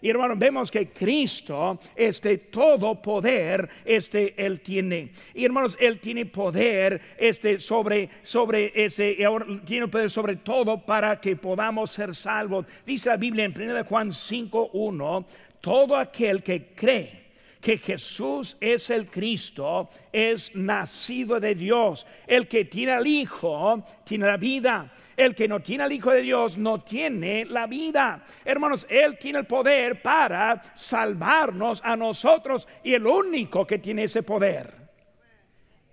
Y 0.00 0.10
hermanos, 0.10 0.38
vemos 0.38 0.70
que 0.70 0.90
Cristo, 0.90 1.78
este 1.96 2.38
todo 2.38 3.02
poder, 3.02 3.68
este 3.84 4.34
Él 4.36 4.60
tiene. 4.60 5.10
Y 5.34 5.44
hermanos, 5.44 5.76
Él 5.80 5.98
tiene 5.98 6.24
poder, 6.26 7.00
este 7.18 7.58
sobre, 7.58 8.08
sobre 8.22 8.72
ese, 8.74 9.16
tiene 9.64 9.88
poder 9.88 10.08
sobre 10.08 10.36
todo 10.36 10.78
para 10.78 11.20
que 11.20 11.34
podamos 11.34 11.90
ser 11.90 12.14
salvos. 12.14 12.66
Dice 12.86 13.08
la 13.08 13.16
Biblia 13.16 13.44
en 13.44 13.60
1 13.60 13.84
Juan 13.84 14.10
5.1, 14.10 15.24
todo 15.60 15.96
aquel 15.96 16.42
que 16.44 16.66
cree 16.76 17.27
que 17.60 17.78
Jesús 17.78 18.56
es 18.60 18.90
el 18.90 19.10
Cristo, 19.10 19.88
es 20.12 20.54
nacido 20.54 21.40
de 21.40 21.54
Dios. 21.54 22.06
El 22.26 22.46
que 22.46 22.64
tiene 22.66 22.92
al 22.92 23.06
Hijo 23.06 23.84
tiene 24.04 24.26
la 24.26 24.36
vida. 24.36 24.92
El 25.16 25.34
que 25.34 25.48
no 25.48 25.60
tiene 25.60 25.84
al 25.84 25.92
Hijo 25.92 26.12
de 26.12 26.22
Dios 26.22 26.56
no 26.56 26.82
tiene 26.82 27.44
la 27.44 27.66
vida. 27.66 28.24
Hermanos, 28.44 28.86
Él 28.88 29.18
tiene 29.18 29.40
el 29.40 29.46
poder 29.46 30.00
para 30.00 30.62
salvarnos 30.74 31.80
a 31.84 31.96
nosotros 31.96 32.68
y 32.84 32.94
el 32.94 33.04
único 33.06 33.66
que 33.66 33.78
tiene 33.78 34.04
ese 34.04 34.22
poder. 34.22 34.72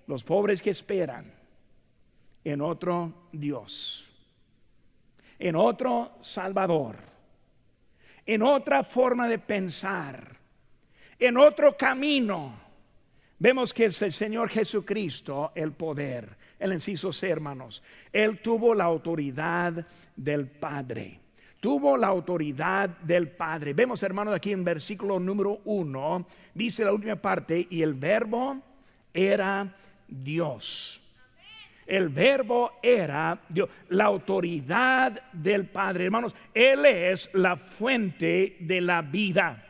Los 0.08 0.24
pobres 0.24 0.62
que 0.62 0.70
esperan 0.70 1.34
en 2.44 2.62
otro 2.62 3.30
Dios, 3.32 4.08
en 5.40 5.56
otro 5.56 6.20
Salvador, 6.22 6.98
en 8.24 8.44
otra 8.44 8.84
forma 8.84 9.28
de 9.28 9.40
pensar 9.40 10.35
en 11.20 11.38
otro 11.38 11.76
camino. 11.76 12.66
Vemos 13.38 13.74
que 13.74 13.86
es 13.86 14.02
el 14.02 14.12
Señor 14.12 14.50
Jesucristo 14.50 15.52
el 15.56 15.74
poder. 15.74 16.38
El 16.58 16.74
inciso 16.74 17.12
C, 17.12 17.30
hermanos. 17.30 17.84
Él 18.12 18.40
tuvo 18.40 18.74
la 18.74 18.86
autoridad 18.86 19.86
del 20.16 20.48
Padre. 20.48 21.20
Tuvo 21.60 21.98
la 21.98 22.08
autoridad 22.08 22.90
del 22.90 23.30
Padre. 23.30 23.74
Vemos, 23.74 24.02
hermanos, 24.04 24.34
aquí 24.34 24.52
en 24.52 24.64
versículo 24.64 25.20
número 25.20 25.62
uno, 25.66 26.28
dice 26.54 26.86
la 26.86 26.94
última 26.94 27.16
parte, 27.16 27.68
y 27.70 27.82
el 27.82 27.94
verbo 27.94 28.62
era 29.14 29.76
Dios. 30.08 31.02
El 31.86 32.10
verbo 32.10 32.80
era 32.82 33.40
Dios, 33.50 33.70
la 33.90 34.06
autoridad 34.06 35.22
del 35.34 35.66
Padre. 35.68 36.06
Hermanos, 36.06 36.36
Él 36.54 36.86
es 36.86 37.30
la 37.34 37.56
fuente 37.56 38.58
de 38.60 38.82
la 38.82 39.02
vida. 39.02 39.65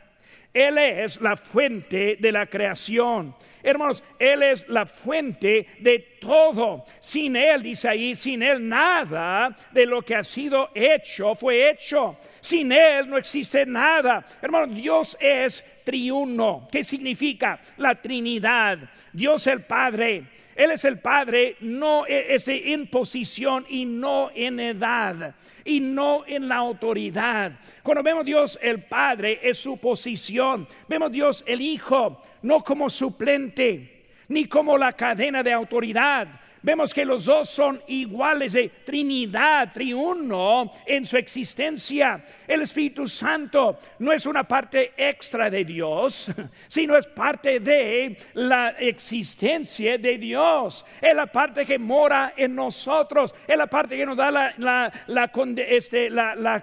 Él 0.56 0.78
es 0.78 1.20
la 1.20 1.36
fuente 1.36 2.16
de 2.18 2.32
la 2.32 2.46
creación. 2.46 3.34
Hermanos, 3.62 4.02
Él 4.18 4.42
es 4.42 4.66
la 4.70 4.86
fuente 4.86 5.66
de 5.80 5.98
todo. 6.18 6.86
Sin 6.98 7.36
Él, 7.36 7.62
dice 7.62 7.90
ahí, 7.90 8.16
sin 8.16 8.42
Él 8.42 8.66
nada 8.66 9.54
de 9.70 9.84
lo 9.84 10.00
que 10.00 10.14
ha 10.14 10.24
sido 10.24 10.70
hecho 10.74 11.34
fue 11.34 11.68
hecho. 11.68 12.16
Sin 12.40 12.72
Él 12.72 13.10
no 13.10 13.18
existe 13.18 13.66
nada. 13.66 14.24
Hermanos, 14.40 14.74
Dios 14.74 15.18
es 15.20 15.62
triuno. 15.84 16.66
¿Qué 16.72 16.82
significa? 16.82 17.60
La 17.76 17.94
Trinidad. 17.94 18.78
Dios 19.12 19.46
el 19.48 19.60
Padre. 19.60 20.24
Él 20.56 20.70
es 20.70 20.84
el 20.84 20.98
Padre, 20.98 21.56
no 21.60 22.06
e, 22.06 22.34
es 22.34 22.48
en 22.48 22.86
posición 22.88 23.66
y 23.68 23.84
no 23.84 24.30
en 24.34 24.58
edad 24.58 25.34
y 25.64 25.80
no 25.80 26.24
en 26.26 26.48
la 26.48 26.56
autoridad. 26.56 27.52
Cuando 27.82 28.02
vemos 28.02 28.24
Dios 28.24 28.58
el 28.62 28.84
Padre 28.84 29.38
es 29.42 29.58
su 29.58 29.78
posición. 29.78 30.66
Vemos 30.88 31.12
Dios 31.12 31.44
el 31.46 31.60
Hijo 31.60 32.22
no 32.42 32.64
como 32.64 32.88
suplente 32.88 34.06
ni 34.28 34.46
como 34.46 34.76
la 34.78 34.94
cadena 34.94 35.42
de 35.42 35.52
autoridad 35.52 36.26
vemos 36.66 36.92
que 36.92 37.04
los 37.04 37.26
dos 37.26 37.48
son 37.48 37.80
iguales 37.86 38.54
de 38.54 38.68
Trinidad, 38.84 39.72
triuno 39.72 40.72
en 40.84 41.04
su 41.06 41.16
existencia. 41.16 42.24
El 42.44 42.62
Espíritu 42.62 43.06
Santo 43.06 43.78
no 44.00 44.12
es 44.12 44.26
una 44.26 44.42
parte 44.42 44.92
extra 44.96 45.48
de 45.48 45.64
Dios, 45.64 46.28
sino 46.66 46.96
es 46.96 47.06
parte 47.06 47.60
de 47.60 48.18
la 48.34 48.70
existencia 48.80 49.96
de 49.96 50.18
Dios. 50.18 50.84
Es 51.00 51.14
la 51.14 51.26
parte 51.26 51.64
que 51.64 51.78
mora 51.78 52.34
en 52.36 52.56
nosotros, 52.56 53.32
es 53.46 53.56
la 53.56 53.68
parte 53.68 53.96
que 53.96 54.04
nos 54.04 54.16
da 54.16 54.32
la, 54.32 54.52
la, 54.58 54.92
la, 55.06 55.30
este, 55.68 56.10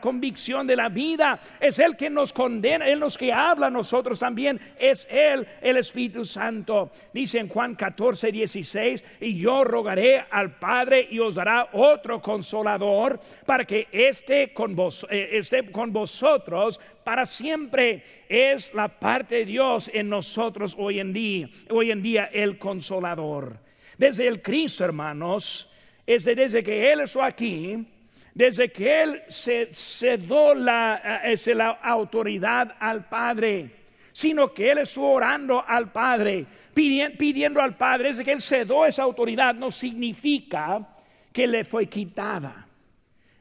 convicción 0.02 0.68
de 0.68 0.76
la 0.76 0.90
vida. 0.90 1.40
Es 1.62 1.80
el 1.80 1.96
que 1.96 2.10
nos 2.10 2.34
condena, 2.34 2.86
Él 2.90 3.00
nos 3.00 3.18
que 3.18 3.32
habla 3.32 3.68
a 3.68 3.70
nosotros 3.70 4.20
también. 4.20 4.60
Es 4.78 5.08
Él, 5.10 5.48
el 5.62 5.78
Espíritu 5.78 6.26
Santo. 6.26 6.92
Dice 7.14 7.40
en 7.40 7.48
Juan 7.48 7.76
14, 7.76 8.34
16, 8.34 9.06
y 9.22 9.38
yo 9.38 9.64
rogaré 9.64 9.93
al 10.30 10.58
Padre 10.58 11.08
y 11.10 11.20
os 11.20 11.36
dará 11.36 11.70
otro 11.74 12.22
consolador 12.22 13.20
para 13.46 13.66
que 13.66 13.88
esté 13.92 14.54
con, 14.54 14.76
vos, 14.76 15.06
eh, 15.10 15.30
esté 15.34 15.72
con 15.72 15.92
vosotros 15.92 16.80
para 17.04 17.26
siempre. 17.26 18.04
Es 18.28 18.74
la 18.74 18.88
parte 18.88 19.36
de 19.36 19.46
Dios 19.46 19.90
en 19.94 20.10
nosotros 20.10 20.76
hoy 20.78 21.00
en 21.00 21.14
día, 21.14 21.50
hoy 21.70 21.92
en 21.92 22.02
día 22.02 22.30
el 22.34 22.58
consolador. 22.58 23.58
Desde 23.98 24.28
el 24.28 24.42
Cristo, 24.42 24.84
hermanos, 24.86 25.72
es 26.06 26.26
desde 26.26 26.64
que 26.64 26.92
Él 26.92 27.02
está 27.02 27.26
aquí, 27.26 27.86
desde 28.34 28.72
que 28.72 29.04
Él 29.04 29.22
se 29.28 29.70
cedió 29.72 30.54
la, 30.56 31.22
eh, 31.24 31.56
la 31.56 31.70
autoridad 31.72 32.76
al 32.80 33.08
Padre 33.08 33.83
sino 34.14 34.54
que 34.54 34.72
Él 34.72 34.78
estuvo 34.78 35.12
orando 35.12 35.62
al 35.68 35.92
Padre, 35.92 36.46
pidiendo, 36.74 37.60
al 37.60 37.76
Padre, 37.76 38.10
es 38.10 38.22
que 38.22 38.32
Él 38.32 38.42
cedió 38.42 38.86
esa 38.86 39.04
autoridad, 39.04 39.56
no 39.56 39.72
significa 39.72 40.88
que 41.34 41.48
le 41.48 41.66
fue 41.66 41.88
quitada. 41.88 42.68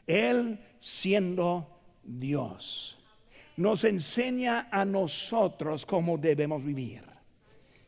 Él 0.06 0.58
siendo 0.80 1.80
Dios, 2.02 2.98
nos 3.56 3.84
enseña 3.84 4.68
a 4.70 4.84
nosotros 4.84 5.86
cómo 5.86 6.16
debemos 6.18 6.64
vivir. 6.64 7.02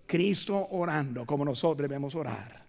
Cristo 0.06 0.68
orando 0.70 1.24
como 1.24 1.44
nosotros 1.44 1.88
debemos 1.88 2.14
orar. 2.14 2.64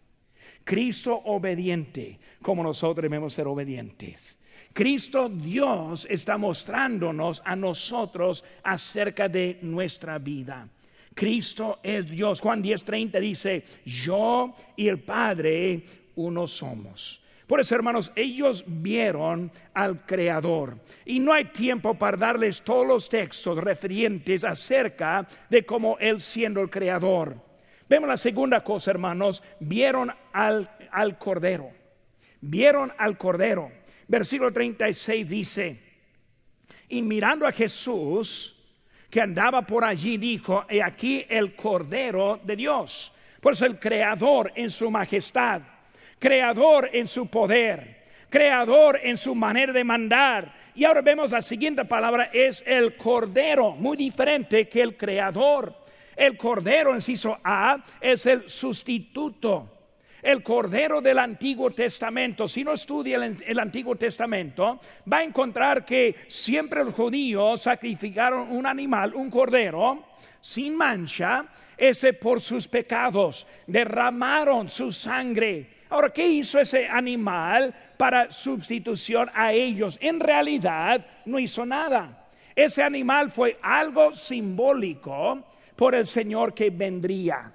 Cristo 0.64 1.14
obediente 1.26 2.20
como 2.42 2.64
nosotros 2.64 3.04
debemos 3.04 3.34
ser 3.34 3.48
obedientes. 3.48 4.40
Cristo 4.74 5.30
Dios 5.30 6.08
está 6.10 6.38
mostrándonos 6.38 7.42
a 7.46 7.56
nosotros 7.56 8.44
acerca 8.64 9.30
de 9.30 9.60
nuestra 9.62 10.18
vida. 10.18 10.68
Cristo 11.14 11.80
es 11.82 12.10
Dios. 12.10 12.42
Juan 12.42 12.62
10:30 12.62 13.20
dice, 13.20 13.64
yo 13.86 14.54
y 14.76 14.88
el 14.88 15.00
Padre 15.00 15.84
uno 16.16 16.46
somos. 16.46 17.22
Por 17.48 17.60
eso, 17.60 17.76
hermanos, 17.76 18.12
ellos 18.16 18.64
vieron 18.68 19.52
al 19.74 20.06
Creador. 20.06 20.80
Y 21.06 21.20
no 21.20 21.32
hay 21.32 21.46
tiempo 21.46 21.94
para 21.94 22.18
darles 22.18 22.62
todos 22.64 22.88
los 22.88 23.08
textos 23.08 23.58
referentes 23.58 24.44
acerca 24.44 25.28
de 25.50 25.64
cómo 25.66 25.98
Él 26.00 26.22
siendo 26.22 26.60
el 26.62 26.70
Creador. 26.70 27.36
Vemos 27.88 28.10
la 28.10 28.18
segunda 28.18 28.64
cosa, 28.64 28.90
hermanos, 28.90 29.44
vieron 29.60 30.12
al, 30.34 30.70
al 30.92 31.20
Cordero. 31.20 31.70
Vieron 32.42 32.92
al 32.98 33.18
Cordero 33.18 33.72
versículo 34.08 34.52
36 34.52 35.30
dice, 35.30 35.80
y 36.90 37.02
mirando 37.02 37.48
a 37.48 37.52
Jesús 37.52 38.56
que 39.10 39.22
andaba 39.22 39.62
por 39.62 39.84
allí, 39.84 40.18
dijo, 40.18 40.66
he 40.70 40.82
aquí 40.82 41.26
el 41.30 41.56
Cordero 41.56 42.40
de 42.44 42.56
Dios. 42.56 43.14
Por 43.42 43.54
eso 43.54 43.66
el 43.66 43.80
Creador 43.80 44.52
en 44.56 44.70
su 44.70 44.90
majestad, 44.92 45.62
Creador 46.20 46.90
en 46.92 47.08
su 47.08 47.28
poder, 47.28 48.04
Creador 48.30 49.00
en 49.04 49.18
su 49.18 49.34
manera 49.34 49.72
de 49.72 49.84
mandar. 49.84 50.54
Y 50.76 50.84
ahora 50.84 51.02
vemos 51.02 51.32
la 51.32 51.42
siguiente 51.42 51.86
palabra, 51.86 52.30
es 52.34 52.64
el 52.68 52.98
Cordero, 52.98 53.72
muy 53.72 53.96
diferente 53.96 54.68
que 54.68 54.82
el 54.82 54.98
Creador. 54.98 55.74
El 56.16 56.38
Cordero, 56.38 56.96
inciso 56.96 57.38
A, 57.44 57.84
es 58.02 58.26
el 58.26 58.50
sustituto 58.50 59.75
el 60.26 60.42
Cordero 60.42 61.02
del 61.02 61.20
Antiguo 61.20 61.70
Testamento, 61.70 62.48
si 62.48 62.64
no 62.64 62.74
estudia 62.74 63.18
el, 63.18 63.60
Antiguo 63.60 63.96
Testamento, 63.96 64.80
va 65.12 65.20
a 65.20 65.24
encontrar 65.24 65.86
que 65.86 66.16
siempre 66.28 66.84
los 66.84 66.96
judíos 66.96 67.62
sacrificaron 67.62 68.52
un 68.52 68.66
animal, 68.66 69.14
un 69.14 69.30
cordero, 69.30 70.04
sin 70.42 70.76
mancha, 70.76 71.46
ese 71.78 72.14
por 72.14 72.42
sus 72.42 72.68
pecados, 72.68 73.46
derramaron 73.68 74.68
su 74.68 74.92
sangre. 74.92 75.84
Ahora, 75.92 76.10
¿qué 76.10 76.28
hizo 76.28 76.60
ese 76.60 76.88
animal 76.88 77.76
para 77.96 78.32
sustitución 78.32 79.30
a 79.32 79.54
ellos? 79.54 80.00
En 80.02 80.20
realidad 80.20 81.06
no 81.26 81.38
hizo 81.38 81.68
nada. 81.68 82.26
Ese 82.56 82.82
animal 82.82 83.30
fue 83.30 83.60
algo 83.62 84.16
simbólico 84.16 85.44
por 85.76 85.94
el 85.94 86.08
Señor 86.08 86.56
que 86.56 86.72
vendría. 86.72 87.52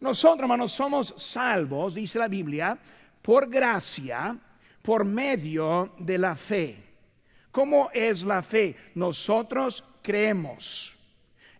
Nosotros, 0.00 0.40
hermanos, 0.40 0.72
somos 0.72 1.14
salvos, 1.16 1.94
dice 1.94 2.18
la 2.18 2.28
Biblia, 2.28 2.78
por 3.22 3.48
gracia, 3.48 4.36
por 4.82 5.04
medio 5.04 5.94
de 5.98 6.18
la 6.18 6.34
fe. 6.34 6.76
¿Cómo 7.50 7.90
es 7.92 8.22
la 8.24 8.42
fe? 8.42 8.76
Nosotros 8.96 9.84
creemos 10.02 10.96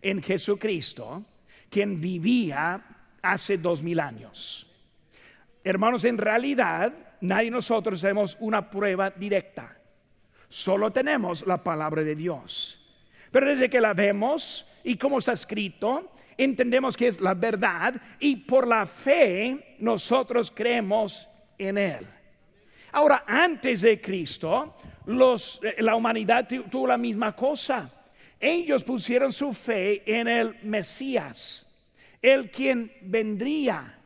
en 0.01 0.21
Jesucristo, 0.21 1.23
quien 1.69 1.99
vivía 1.99 2.81
hace 3.21 3.57
dos 3.57 3.81
mil 3.81 3.99
años. 3.99 4.67
Hermanos, 5.63 6.05
en 6.05 6.17
realidad, 6.17 6.93
nadie 7.21 7.45
de 7.45 7.51
nosotros 7.51 8.01
tenemos 8.01 8.37
una 8.39 8.69
prueba 8.69 9.09
directa. 9.09 9.75
Solo 10.47 10.91
tenemos 10.91 11.47
la 11.47 11.63
palabra 11.63 12.03
de 12.03 12.15
Dios. 12.15 12.79
Pero 13.31 13.47
desde 13.47 13.69
que 13.69 13.81
la 13.81 13.93
vemos 13.93 14.67
y 14.83 14.97
como 14.97 15.17
está 15.17 15.33
escrito, 15.33 16.11
entendemos 16.37 16.95
que 16.97 17.07
es 17.07 17.21
la 17.21 17.33
verdad 17.33 17.95
y 18.19 18.35
por 18.37 18.67
la 18.67 18.85
fe 18.85 19.75
nosotros 19.79 20.51
creemos 20.53 21.27
en 21.57 21.77
Él. 21.77 22.07
Ahora, 22.91 23.23
antes 23.27 23.81
de 23.81 23.99
Cristo, 23.99 24.75
los, 25.05 25.59
eh, 25.63 25.81
la 25.81 25.95
humanidad 25.95 26.47
tuvo 26.69 26.87
la 26.87 26.97
misma 26.97 27.35
cosa. 27.35 27.91
Ellos 28.39 28.83
pusieron 28.83 29.31
su 29.31 29.53
fe 29.53 30.03
en 30.05 30.27
el 30.27 30.57
Mesías, 30.63 31.65
el 32.21 32.49
quien 32.51 32.91
vendría. 33.01 33.99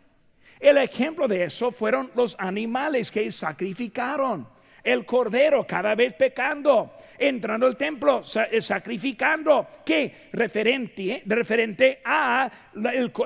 El 0.59 0.77
ejemplo 0.77 1.27
de 1.27 1.43
eso 1.43 1.71
fueron 1.71 2.11
los 2.15 2.35
animales 2.39 3.11
que 3.11 3.31
sacrificaron 3.31 4.47
el 4.83 5.05
cordero 5.05 5.65
cada 5.65 5.95
vez 5.95 6.13
pecando, 6.13 6.93
entrando 7.17 7.65
al 7.65 7.77
templo, 7.77 8.21
eh, 8.51 8.61
sacrificando, 8.61 9.67
que 9.85 10.29
referente, 10.33 11.23
referente 11.25 12.01
a 12.03 12.49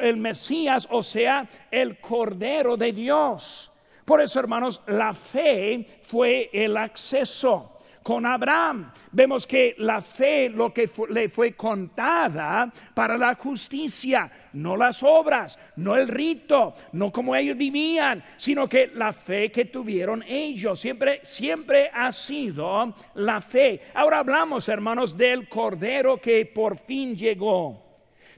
el 0.01 0.17
Mesías, 0.17 0.87
o 0.89 1.03
sea, 1.03 1.47
el 1.69 1.97
cordero 1.99 2.77
de 2.77 2.91
Dios. 2.91 3.71
Por 4.05 4.21
eso, 4.21 4.39
hermanos, 4.39 4.81
la 4.87 5.13
fe 5.13 5.85
fue 6.01 6.49
el 6.51 6.75
acceso 6.75 7.72
con 8.03 8.25
Abraham. 8.25 8.91
Vemos 9.11 9.47
que 9.47 9.75
la 9.79 10.01
fe 10.01 10.49
lo 10.49 10.73
que 10.73 10.89
le 11.09 11.29
fue 11.29 11.53
contada 11.53 12.71
para 12.93 13.17
la 13.17 13.35
justicia, 13.35 14.29
no 14.53 14.75
las 14.75 15.01
obras, 15.01 15.57
no 15.77 15.95
el 15.95 16.07
rito, 16.07 16.75
no 16.91 17.11
como 17.11 17.35
ellos 17.35 17.57
vivían, 17.57 18.23
sino 18.37 18.67
que 18.67 18.87
la 18.87 19.13
fe 19.13 19.51
que 19.51 19.65
tuvieron 19.65 20.23
ellos. 20.27 20.79
Siempre, 20.79 21.21
siempre 21.23 21.89
ha 21.93 22.11
sido 22.11 22.93
la 23.15 23.39
fe. 23.39 23.81
Ahora 23.93 24.19
hablamos, 24.19 24.67
hermanos, 24.67 25.17
del 25.17 25.47
Cordero 25.47 26.17
que 26.17 26.45
por 26.45 26.77
fin 26.77 27.15
llegó 27.15 27.81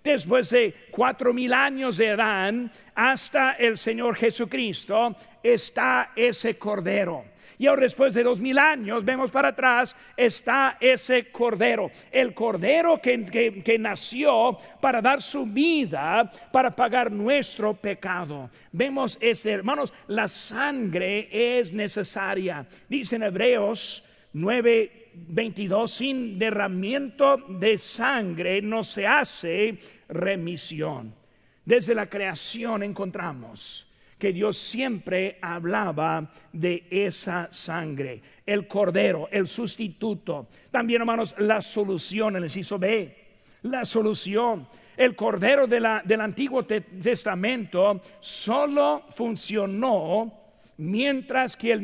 después 0.04 0.52
de 0.52 0.74
cuatro 0.92 1.34
mil 1.34 1.52
años 1.52 1.98
de 1.98 2.12
Adán 2.12 2.72
hasta 2.94 3.54
el 3.54 3.76
Señor 3.76 4.16
Jesucristo, 4.16 5.16
está 5.42 6.12
ese 6.16 6.60
cordero. 6.60 7.26
Y 7.58 7.68
ahora 7.68 7.84
después 7.84 8.14
de 8.14 8.24
dos 8.24 8.40
mil 8.40 8.58
años, 8.58 9.06
vemos 9.06 9.32
para 9.32 9.50
atrás, 9.50 9.96
está 10.16 10.78
ese 10.80 11.32
cordero. 11.32 11.92
El 12.12 12.34
cordero 12.34 13.02
que, 13.02 13.62
que, 13.64 13.80
nació 13.80 14.58
para 14.82 15.02
dar 15.02 15.22
su 15.22 15.46
vida, 15.46 16.30
para 16.52 16.72
pagar 16.72 17.12
nuestro 17.12 17.74
pecado. 17.74 18.50
Vemos 18.72 19.18
ese, 19.22 19.52
hermanos, 19.52 19.94
la 20.08 20.28
sangre 20.28 21.60
es 21.60 21.74
necesaria. 21.74 22.66
Dice 22.90 23.16
en 23.16 23.24
Hebreos 23.24 24.04
9. 24.34 25.04
22, 25.16 25.92
sin 25.92 26.38
derramiento 26.38 27.38
de 27.38 27.78
sangre 27.78 28.62
no 28.62 28.84
se 28.84 29.08
hace 29.08 29.78
remisión. 30.10 31.16
Desde 31.64 31.96
la 31.96 32.08
creación 32.08 32.84
encontramos 32.84 33.88
Dios 34.34 34.58
siempre 34.58 35.38
hablaba 35.42 36.32
de 36.52 36.88
esa 36.90 37.48
sangre, 37.52 38.22
el 38.46 38.68
cordero, 38.68 39.28
el 39.32 39.48
sustituto. 39.48 40.48
También, 40.72 41.02
hermanos, 41.02 41.36
la 41.40 41.62
solución, 41.62 42.36
el 42.36 42.44
inciso 42.44 42.80
B, 42.80 43.16
la 43.64 43.86
solución. 43.86 44.68
El 44.96 45.16
cordero 45.16 45.68
del 45.68 46.22
Antiguo 46.22 46.64
Testamento 46.64 48.02
solo 48.20 49.06
funcionó 49.10 50.42
mientras 50.78 51.56
que 51.58 51.72
el 51.72 51.80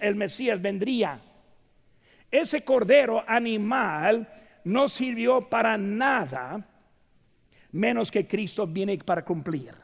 el 0.00 0.14
Mesías 0.14 0.62
vendría. 0.62 1.20
Ese 2.30 2.62
cordero 2.62 3.22
animal 3.26 4.28
no 4.64 4.88
sirvió 4.88 5.40
para 5.40 5.76
nada 5.76 6.66
menos 7.72 8.10
que 8.10 8.26
Cristo 8.26 8.66
viene 8.66 8.98
para 8.98 9.24
cumplir. 9.24 9.79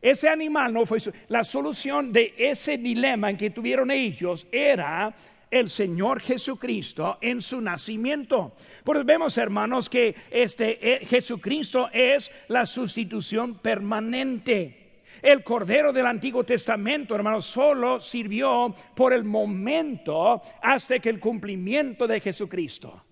Ese 0.00 0.28
animal 0.28 0.72
no 0.72 0.86
fue 0.86 0.98
la 1.28 1.44
solución 1.44 2.12
de 2.12 2.34
ese 2.36 2.78
dilema 2.78 3.30
en 3.30 3.36
que 3.36 3.50
tuvieron 3.50 3.90
ellos 3.90 4.46
era 4.52 5.14
el 5.50 5.68
Señor 5.70 6.20
Jesucristo 6.20 7.18
en 7.20 7.40
su 7.40 7.60
nacimiento. 7.60 8.54
Por 8.84 9.02
vemos, 9.04 9.38
hermanos, 9.38 9.88
que 9.88 10.14
este 10.30 10.94
eh, 10.94 11.06
Jesucristo 11.06 11.88
es 11.92 12.30
la 12.48 12.66
sustitución 12.66 13.58
permanente. 13.58 15.02
El 15.20 15.42
Cordero 15.42 15.92
del 15.92 16.06
Antiguo 16.06 16.44
Testamento, 16.44 17.14
hermanos, 17.14 17.46
solo 17.46 17.98
sirvió 17.98 18.72
por 18.94 19.12
el 19.12 19.24
momento 19.24 20.40
hasta 20.62 21.00
que 21.00 21.08
el 21.08 21.18
cumplimiento 21.18 22.06
de 22.06 22.20
Jesucristo. 22.20 23.04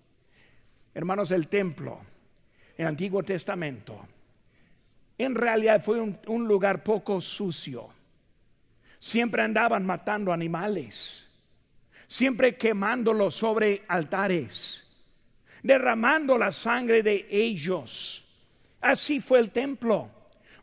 Hermanos, 0.93 1.31
el 1.31 1.47
templo, 1.47 1.99
el 2.77 2.87
Antiguo 2.87 3.21
Testamento, 3.23 4.07
en 5.17 5.35
realidad 5.35 5.81
fue 5.81 5.99
un, 5.99 6.47
lugar 6.47 6.83
poco 6.83 7.19
sucio. 7.19 7.89
Siempre 8.99 9.41
andaban 9.41 9.85
matando 9.85 10.31
animales, 10.31 11.27
siempre 12.07 12.55
quemándolos 12.55 13.35
sobre 13.35 13.83
altares, 13.87 14.85
derramando 15.63 16.37
la 16.37 16.51
sangre 16.51 17.01
de 17.01 17.27
ellos. 17.29 18.25
Así 18.81 19.19
fue 19.19 19.39
el 19.39 19.51
templo. 19.51 20.09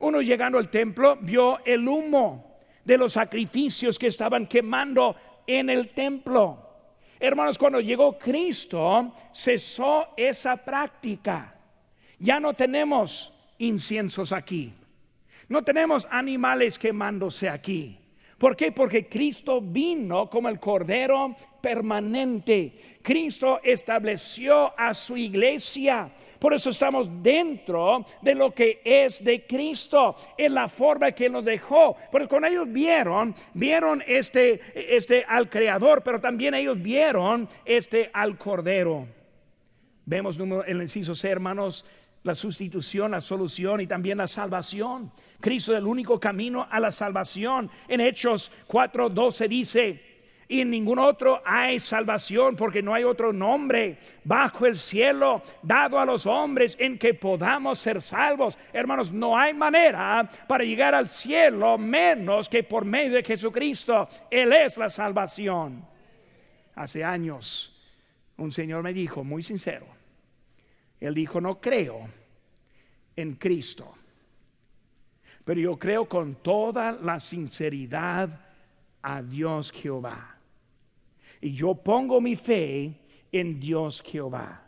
Uno 0.00 0.20
llegando 0.20 0.58
al 0.58 0.68
templo 0.68 1.16
vio 1.16 1.64
el 1.64 1.86
humo 1.86 2.58
de 2.84 2.98
los 2.98 3.14
sacrificios 3.14 3.98
que 3.98 4.08
estaban 4.08 4.46
quemando 4.46 5.16
en 5.46 5.70
el 5.70 5.88
templo. 5.88 6.60
Hermanos, 7.18 7.56
cuando 7.58 7.80
llegó 7.80 8.18
Cristo, 8.18 9.12
cesó 9.32 10.08
esa 10.16 10.56
práctica. 10.56 11.54
Ya 12.18 12.38
no 12.38 12.54
tenemos 12.54 13.33
inciensos 13.58 14.32
aquí. 14.32 14.72
No 15.48 15.62
tenemos 15.62 16.06
animales 16.10 16.78
quemándose 16.78 17.48
aquí. 17.48 17.98
¿Por 18.38 18.56
qué? 18.56 18.72
Porque 18.72 19.08
Cristo 19.08 19.60
vino 19.60 20.28
como 20.28 20.48
el 20.48 20.58
Cordero 20.58 21.36
permanente. 21.60 22.98
Cristo 23.00 23.60
estableció 23.62 24.78
a 24.78 24.92
su 24.92 25.16
iglesia. 25.16 26.10
Por 26.38 26.52
eso 26.52 26.70
estamos 26.70 27.08
dentro 27.22 28.04
de 28.20 28.34
lo 28.34 28.52
que 28.52 28.82
es 28.84 29.24
de 29.24 29.46
Cristo, 29.46 30.14
en 30.36 30.52
la 30.52 30.68
forma 30.68 31.12
que 31.12 31.30
nos 31.30 31.44
dejó. 31.44 31.96
Porque 32.10 32.28
cuando 32.28 32.48
ellos 32.48 32.70
vieron, 32.70 33.34
vieron 33.54 34.02
este, 34.06 34.60
este 34.74 35.24
al 35.26 35.48
Creador, 35.48 36.02
pero 36.02 36.20
también 36.20 36.54
ellos 36.54 36.80
vieron 36.82 37.48
este 37.64 38.10
al 38.12 38.36
Cordero. 38.36 39.06
Vemos 40.04 40.38
el 40.66 40.82
inciso 40.82 41.14
hermanos, 41.26 41.84
la 42.24 42.34
sustitución, 42.34 43.12
la 43.12 43.20
solución 43.20 43.80
y 43.80 43.86
también 43.86 44.18
la 44.18 44.26
salvación. 44.26 45.12
Cristo 45.40 45.72
es 45.72 45.78
el 45.78 45.86
único 45.86 46.18
camino 46.18 46.66
a 46.68 46.80
la 46.80 46.90
salvación. 46.90 47.70
En 47.86 48.00
Hechos 48.00 48.50
4:12 48.66 49.48
dice, 49.48 50.14
y 50.48 50.60
en 50.60 50.70
ningún 50.70 50.98
otro 50.98 51.42
hay 51.44 51.80
salvación 51.80 52.56
porque 52.56 52.82
no 52.82 52.94
hay 52.94 53.04
otro 53.04 53.32
nombre 53.32 53.98
bajo 54.24 54.66
el 54.66 54.76
cielo 54.76 55.42
dado 55.62 55.98
a 55.98 56.04
los 56.04 56.26
hombres 56.26 56.76
en 56.78 56.98
que 56.98 57.14
podamos 57.14 57.78
ser 57.78 58.00
salvos. 58.00 58.58
Hermanos, 58.72 59.12
no 59.12 59.36
hay 59.36 59.54
manera 59.54 60.28
para 60.46 60.64
llegar 60.64 60.94
al 60.94 61.08
cielo 61.08 61.78
menos 61.78 62.48
que 62.48 62.62
por 62.62 62.84
medio 62.84 63.14
de 63.14 63.22
Jesucristo. 63.22 64.08
Él 64.30 64.52
es 64.52 64.76
la 64.76 64.88
salvación. 64.88 65.84
Hace 66.74 67.04
años 67.04 67.70
un 68.36 68.50
señor 68.50 68.82
me 68.82 68.92
dijo, 68.92 69.24
muy 69.24 69.42
sincero, 69.42 69.86
él 71.06 71.14
dijo, 71.14 71.40
no 71.40 71.60
creo 71.60 72.08
en 73.16 73.34
Cristo, 73.34 73.94
pero 75.44 75.60
yo 75.60 75.78
creo 75.78 76.08
con 76.08 76.36
toda 76.36 76.92
la 76.92 77.20
sinceridad 77.20 78.40
a 79.02 79.22
Dios 79.22 79.70
Jehová. 79.70 80.38
Y 81.40 81.52
yo 81.52 81.74
pongo 81.74 82.20
mi 82.20 82.36
fe 82.36 82.94
en 83.30 83.60
Dios 83.60 84.02
Jehová. 84.02 84.62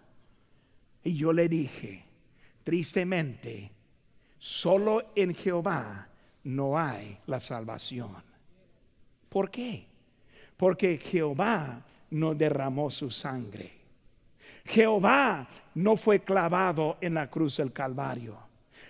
Y 1.02 1.14
yo 1.14 1.32
le 1.32 1.48
dije, 1.48 2.04
tristemente, 2.62 3.70
solo 4.38 5.12
en 5.14 5.34
Jehová 5.34 6.08
no 6.44 6.78
hay 6.78 7.16
la 7.26 7.40
salvación. 7.40 8.10
¿Por 9.30 9.50
qué? 9.50 9.86
Porque 10.56 10.98
Jehová 10.98 11.82
no 12.10 12.34
derramó 12.34 12.90
su 12.90 13.08
sangre. 13.10 13.75
Jehová 14.66 15.46
no 15.74 15.96
fue 15.96 16.20
clavado 16.20 16.96
en 17.00 17.14
la 17.14 17.28
cruz 17.28 17.56
del 17.58 17.72
Calvario. 17.72 18.36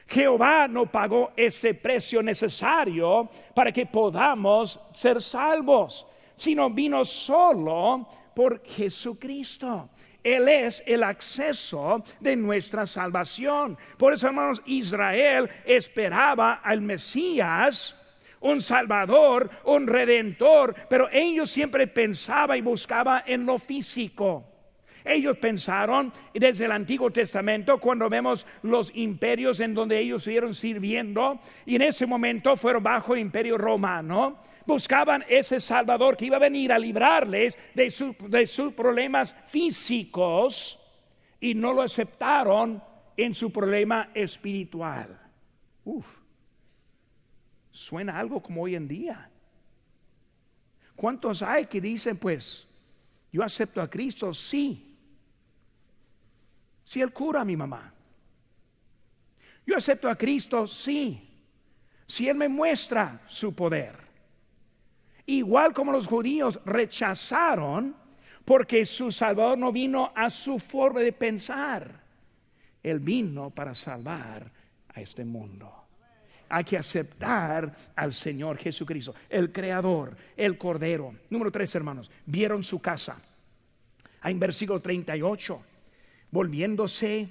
Jehová 0.08 0.68
no 0.68 0.86
pagó 0.90 1.32
ese 1.36 1.74
precio 1.74 2.22
necesario 2.22 3.28
para 3.54 3.72
que 3.72 3.86
podamos 3.86 4.80
ser 4.92 5.20
salvos, 5.20 6.06
sino 6.36 6.70
vino 6.70 7.04
solo 7.04 8.08
por 8.34 8.62
Jesucristo. 8.64 9.90
Él 10.22 10.48
es 10.48 10.82
el 10.86 11.02
acceso 11.02 12.02
de 12.20 12.36
nuestra 12.36 12.86
salvación. 12.86 13.76
Por 13.96 14.12
eso, 14.12 14.26
hermanos, 14.26 14.62
Israel 14.66 15.48
esperaba 15.64 16.54
al 16.54 16.80
Mesías, 16.80 17.96
un 18.40 18.60
Salvador, 18.60 19.50
un 19.64 19.86
Redentor, 19.86 20.74
pero 20.88 21.08
ellos 21.10 21.50
siempre 21.50 21.86
pensaban 21.86 22.58
y 22.58 22.60
buscaban 22.60 23.22
en 23.26 23.46
lo 23.46 23.58
físico. 23.58 24.55
Ellos 25.06 25.38
pensaron 25.38 26.12
desde 26.34 26.64
el 26.64 26.72
Antiguo 26.72 27.10
Testamento, 27.10 27.78
cuando 27.78 28.08
vemos 28.08 28.46
los 28.62 28.90
imperios 28.94 29.60
en 29.60 29.72
donde 29.72 30.00
ellos 30.00 30.22
estuvieron 30.22 30.54
sirviendo, 30.54 31.40
y 31.64 31.76
en 31.76 31.82
ese 31.82 32.06
momento 32.06 32.56
fueron 32.56 32.82
bajo 32.82 33.14
el 33.14 33.20
imperio 33.20 33.56
romano, 33.56 34.38
buscaban 34.66 35.24
ese 35.28 35.60
Salvador 35.60 36.16
que 36.16 36.26
iba 36.26 36.36
a 36.36 36.40
venir 36.40 36.72
a 36.72 36.78
librarles 36.78 37.56
de, 37.74 37.90
sus 38.46 38.72
problemas 38.74 39.34
físicos 39.46 40.78
y 41.40 41.54
no 41.54 41.72
lo 41.72 41.82
aceptaron 41.82 42.82
en 43.16 43.32
su 43.32 43.52
problema 43.52 44.10
espiritual. 44.12 45.18
Uf, 45.84 46.06
suena 47.70 48.18
algo 48.18 48.42
como 48.42 48.62
hoy 48.62 48.74
en 48.74 48.88
día. 48.88 49.30
¿Cuántos 50.96 51.42
hay 51.42 51.66
que 51.66 51.80
dicen, 51.80 52.18
pues, 52.18 52.66
yo 53.30 53.42
acepto 53.42 53.80
a 53.80 53.88
Cristo? 53.88 54.32
Sí, 54.32 54.85
si 56.86 57.02
Él 57.02 57.12
cura 57.12 57.40
a 57.40 57.44
mi 57.44 57.56
mamá. 57.56 57.92
Yo 59.66 59.76
acepto 59.76 60.08
a 60.08 60.16
Cristo, 60.16 60.68
sí, 60.68 61.20
si 62.06 62.28
Él 62.28 62.36
me 62.36 62.48
muestra 62.48 63.22
su 63.26 63.52
poder. 63.52 63.96
Igual 65.26 65.74
como 65.74 65.90
los 65.90 66.06
judíos 66.06 66.60
rechazaron 66.64 67.96
porque 68.44 68.86
su 68.86 69.10
Salvador 69.10 69.58
no 69.58 69.72
vino 69.72 70.12
a 70.14 70.30
su 70.30 70.60
forma 70.60 71.00
de 71.00 71.12
pensar. 71.12 71.90
Él 72.80 73.00
vino 73.00 73.50
para 73.50 73.74
salvar 73.74 74.48
a 74.94 75.00
este 75.00 75.24
mundo. 75.24 75.72
Hay 76.48 76.62
que 76.62 76.78
aceptar 76.78 77.74
al 77.96 78.12
Señor 78.12 78.58
Jesucristo, 78.58 79.12
el 79.28 79.50
Creador, 79.50 80.16
el 80.36 80.56
Cordero. 80.56 81.16
Número 81.30 81.50
tres, 81.50 81.74
hermanos, 81.74 82.08
vieron 82.24 82.62
su 82.62 82.80
casa. 82.80 83.20
En 84.22 84.38
versículo 84.38 84.80
38 84.80 85.60
volviéndose 86.36 87.30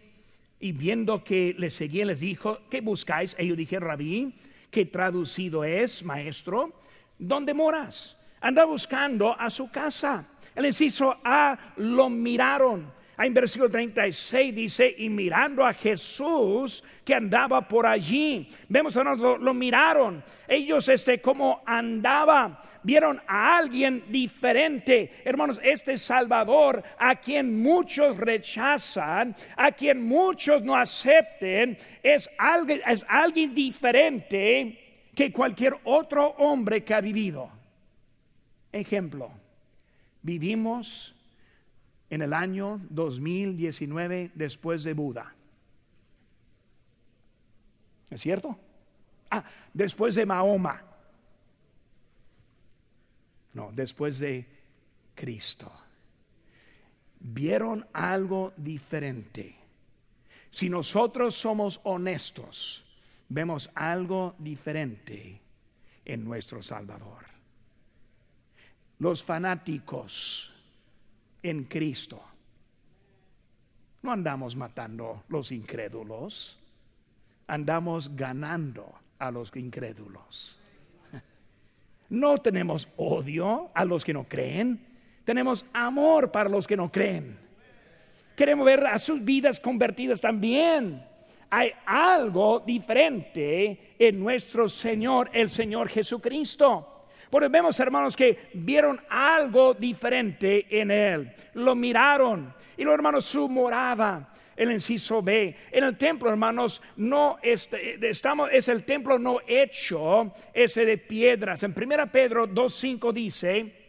y 0.59 0.71
viendo 0.71 1.23
que 1.23 1.53
le 1.59 1.69
seguía, 1.69 2.05
les 2.05 2.21
dijo, 2.21 2.61
¿qué 2.71 2.81
buscáis? 2.81 3.35
Ellos 3.37 3.55
dijeron, 3.55 3.87
rabí, 3.87 4.33
que 4.71 4.85
traducido 4.85 5.63
es, 5.63 6.03
maestro, 6.03 6.73
¿dónde 7.19 7.53
moras? 7.53 8.17
Anda 8.41 8.65
buscando 8.65 9.39
a 9.39 9.51
su 9.51 9.69
casa. 9.69 10.27
El 10.55 10.65
inciso 10.65 11.17
A 11.23 11.73
lo 11.77 12.09
miraron. 12.09 12.91
En 13.17 13.33
versículo 13.33 13.69
36 13.69 14.53
dice, 14.53 14.93
y 14.97 15.07
mirando 15.07 15.65
a 15.65 15.73
Jesús 15.73 16.83
que 17.03 17.15
andaba 17.15 17.65
por 17.65 17.85
allí. 17.85 18.49
Vemos, 18.67 18.95
hermanos, 18.95 19.19
lo, 19.19 19.37
lo 19.37 19.53
miraron. 19.53 20.21
Ellos, 20.47 20.89
este, 20.89 21.21
como 21.21 21.63
andaba, 21.65 22.61
vieron 22.83 23.21
a 23.25 23.57
alguien 23.57 24.03
diferente. 24.09 25.11
Hermanos, 25.23 25.59
este 25.63 25.97
Salvador, 25.97 26.83
a 26.99 27.15
quien 27.15 27.57
muchos 27.61 28.17
rechazan, 28.17 29.35
a 29.55 29.71
quien 29.71 30.03
muchos 30.03 30.61
no 30.61 30.75
acepten, 30.75 31.77
es 32.03 32.29
alguien, 32.37 32.81
es 32.85 33.05
alguien 33.07 33.55
diferente 33.55 34.77
que 35.15 35.31
cualquier 35.31 35.77
otro 35.85 36.27
hombre 36.37 36.83
que 36.83 36.93
ha 36.93 37.01
vivido. 37.01 37.49
Ejemplo, 38.73 39.31
vivimos 40.21 41.14
en 42.09 42.21
el 42.21 42.33
año 42.33 42.81
2019 42.89 44.31
después 44.35 44.83
de 44.83 44.93
Buda. 44.93 45.33
¿Es 48.09 48.21
cierto? 48.21 48.57
Ah, 49.31 49.43
después 49.73 50.15
de 50.15 50.25
Mahoma. 50.25 50.81
No, 53.53 53.71
después 53.73 54.19
de 54.19 54.45
Cristo. 55.15 55.71
Vieron 57.19 57.87
algo 57.93 58.53
diferente. 58.57 59.55
Si 60.51 60.69
nosotros 60.69 61.35
somos 61.35 61.81
honestos, 61.83 62.85
vemos 63.29 63.71
algo 63.73 64.35
diferente 64.37 65.41
en 66.05 66.23
nuestro 66.23 66.61
Salvador 66.61 67.35
los 68.99 69.23
fanáticos 69.23 70.53
en 71.49 71.65
Cristo. 71.65 72.21
No 74.01 74.11
andamos 74.11 74.55
matando 74.55 75.23
los 75.29 75.51
incrédulos, 75.51 76.59
andamos 77.47 78.15
ganando 78.15 78.93
a 79.19 79.31
los 79.31 79.55
incrédulos. 79.55 80.59
No 82.07 82.37
tenemos 82.37 82.87
odio 82.97 83.71
a 83.73 83.83
los 83.83 84.05
que 84.05 84.13
no 84.13 84.25
creen, 84.25 84.79
tenemos 85.23 85.65
amor 85.73 86.31
para 86.31 86.49
los 86.49 86.67
que 86.67 86.77
no 86.77 86.91
creen. 86.91 87.35
Queremos 88.35 88.63
ver 88.63 88.85
a 88.85 88.99
sus 88.99 89.23
vidas 89.23 89.59
convertidas 89.59 90.21
también. 90.21 91.03
Hay 91.49 91.71
algo 91.85 92.59
diferente 92.59 93.95
en 93.97 94.19
nuestro 94.19 94.69
Señor, 94.69 95.31
el 95.33 95.49
Señor 95.49 95.89
Jesucristo. 95.89 96.94
Porque 97.29 97.47
vemos, 97.47 97.79
hermanos, 97.79 98.15
que 98.15 98.49
vieron 98.53 98.99
algo 99.09 99.73
diferente 99.73 100.65
en 100.69 100.91
él. 100.91 101.33
Lo 101.53 101.75
miraron. 101.75 102.53
Y 102.77 102.83
los 102.83 102.93
hermanos, 102.93 103.25
su 103.25 103.49
morada. 103.49 104.31
El 104.55 104.71
inciso 104.71 105.21
B. 105.21 105.55
En 105.71 105.83
el 105.83 105.97
templo, 105.97 106.29
hermanos, 106.29 106.81
no 106.95 107.37
estamos, 107.41 108.49
es 108.53 108.69
el 108.69 108.85
templo 108.85 109.19
no 109.19 109.39
hecho, 109.45 110.33
ese 110.53 110.85
de 110.85 110.97
piedras. 110.97 111.63
En 111.63 111.73
1 111.75 112.11
Pedro 112.11 112.47
2.5 112.47 113.11
dice. 113.11 113.85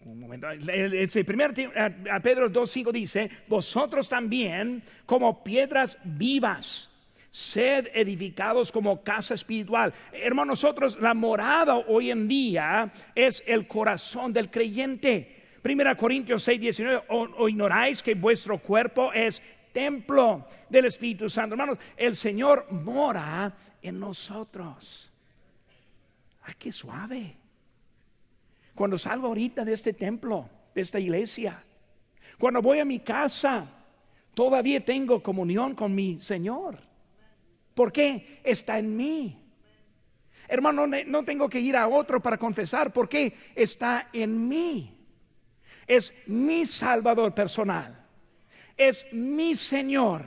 Un 0.00 0.20
momento, 0.20 0.50
el, 0.50 1.24
primer, 1.24 1.54
a 2.10 2.20
Pedro 2.20 2.50
2.5 2.50 2.92
dice, 2.92 3.30
vosotros 3.48 4.06
también 4.06 4.82
como 5.06 5.42
piedras 5.42 5.98
vivas 6.04 6.93
sed 7.34 7.88
edificados 7.92 8.70
como 8.70 9.02
casa 9.02 9.34
espiritual. 9.34 9.92
Hermanos, 10.12 10.62
nosotros 10.62 11.00
la 11.00 11.14
morada 11.14 11.74
hoy 11.74 12.12
en 12.12 12.28
día 12.28 12.92
es 13.12 13.42
el 13.44 13.66
corazón 13.66 14.32
del 14.32 14.52
creyente. 14.52 15.42
Primera 15.60 15.96
Corintios 15.96 16.44
6, 16.44 16.60
19, 16.60 17.02
o, 17.08 17.48
ignoráis 17.48 18.04
que 18.04 18.14
vuestro 18.14 18.58
cuerpo 18.58 19.12
es 19.12 19.42
templo 19.72 20.46
del 20.68 20.84
Espíritu 20.84 21.28
Santo. 21.28 21.54
Hermanos, 21.54 21.78
el 21.96 22.14
Señor 22.14 22.70
mora 22.70 23.52
en 23.82 23.98
nosotros. 23.98 25.10
Ay, 26.42 26.54
qué 26.56 26.70
suave. 26.70 27.34
Cuando 28.76 28.96
salgo 28.96 29.26
ahorita 29.26 29.64
de 29.64 29.72
este 29.72 29.92
templo, 29.92 30.48
de 30.72 30.82
esta 30.82 31.00
iglesia, 31.00 31.60
cuando 32.38 32.62
voy 32.62 32.78
a 32.78 32.84
mi 32.84 33.00
casa, 33.00 33.66
todavía 34.34 34.84
tengo 34.84 35.20
comunión 35.20 35.74
con 35.74 35.92
mi 35.92 36.20
Señor. 36.20 36.93
¿Por 37.74 37.92
qué? 37.92 38.40
Está 38.42 38.78
en 38.78 38.96
mí. 38.96 39.40
Hermano, 40.48 40.86
no 40.86 41.24
tengo 41.24 41.48
que 41.48 41.60
ir 41.60 41.76
a 41.76 41.88
otro 41.88 42.20
para 42.20 42.38
confesar. 42.38 42.92
¿Por 42.92 43.08
qué? 43.08 43.34
Está 43.54 44.08
en 44.12 44.48
mí. 44.48 44.94
Es 45.86 46.14
mi 46.26 46.66
Salvador 46.66 47.34
personal. 47.34 48.04
Es 48.76 49.06
mi 49.12 49.54
Señor. 49.54 50.24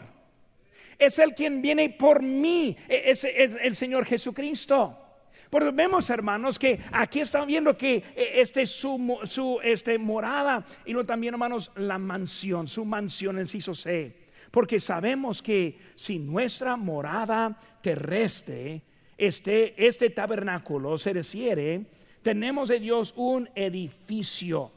Es 0.97 1.19
el 1.19 1.33
quien 1.33 1.61
viene 1.61 1.89
por 1.89 2.21
mí. 2.21 2.75
E, 2.87 3.11
es, 3.11 3.23
el 3.23 3.75
Señor 3.75 4.05
Jesucristo. 4.05 5.03
Porque 5.49 5.71
vemos, 5.71 6.09
hermanos, 6.09 6.59
que 6.59 6.79
aquí 6.91 7.21
están 7.21 7.47
viendo 7.47 7.77
que 7.77 8.03
e, 8.15 8.41
este 8.41 8.65
su, 8.65 9.19
su 9.23 9.59
este, 9.63 9.97
morada 9.97 10.65
y 10.85 10.93
luego 10.93 11.05
también, 11.05 11.35
hermanos, 11.35 11.71
la 11.75 11.97
mansión, 11.97 12.67
su 12.67 12.83
mansión, 12.85 13.37
el 13.37 13.47
ciso 13.47 13.73
C. 13.73 14.26
Porque 14.51 14.79
sabemos 14.79 15.41
que 15.41 15.77
si 15.95 16.19
nuestra 16.19 16.75
morada 16.75 17.57
terrestre, 17.81 18.81
este, 19.17 19.85
este 19.85 20.09
tabernáculo 20.09 20.97
se 20.97 21.13
refiere, 21.13 21.85
tenemos 22.21 22.69
de 22.69 22.79
Dios 22.79 23.13
un 23.15 23.49
edificio, 23.55 24.71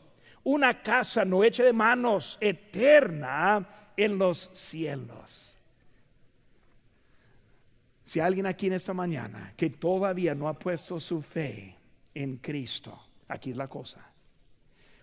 una 0.44 0.83
casa 0.83 1.24
no 1.24 1.44
hecha 1.44 1.64
de 1.64 1.72
manos, 1.72 2.38
eterna 2.40 3.92
en 3.96 4.18
los 4.18 4.50
cielos. 4.54 5.59
Si 8.02 8.18
alguien 8.18 8.46
aquí 8.46 8.66
en 8.66 8.72
esta 8.72 8.92
mañana 8.92 9.52
que 9.56 9.70
todavía 9.70 10.35
no 10.35 10.48
ha 10.48 10.54
puesto 10.54 10.98
su 10.98 11.22
fe 11.22 11.76
en 12.12 12.38
Cristo, 12.38 12.98
aquí 13.28 13.50
es 13.50 13.56
la 13.56 13.68
cosa. 13.68 14.04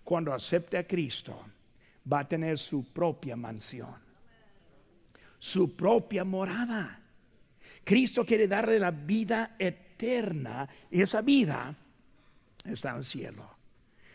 Cuando 0.04 0.32
acepte 0.32 0.76
a 0.76 0.86
Cristo, 0.86 1.38
va 2.10 2.20
a 2.20 2.28
tener 2.28 2.58
su 2.58 2.84
propia 2.92 3.36
mansión 3.36 4.07
su 5.38 5.74
propia 5.76 6.24
morada. 6.24 7.00
Cristo 7.84 8.24
quiere 8.24 8.46
darle 8.46 8.78
la 8.78 8.90
vida 8.90 9.56
eterna 9.58 10.68
y 10.90 11.00
esa 11.00 11.22
vida 11.22 11.74
está 12.64 12.90
en 12.90 12.96
el 12.96 13.04
cielo. 13.04 13.48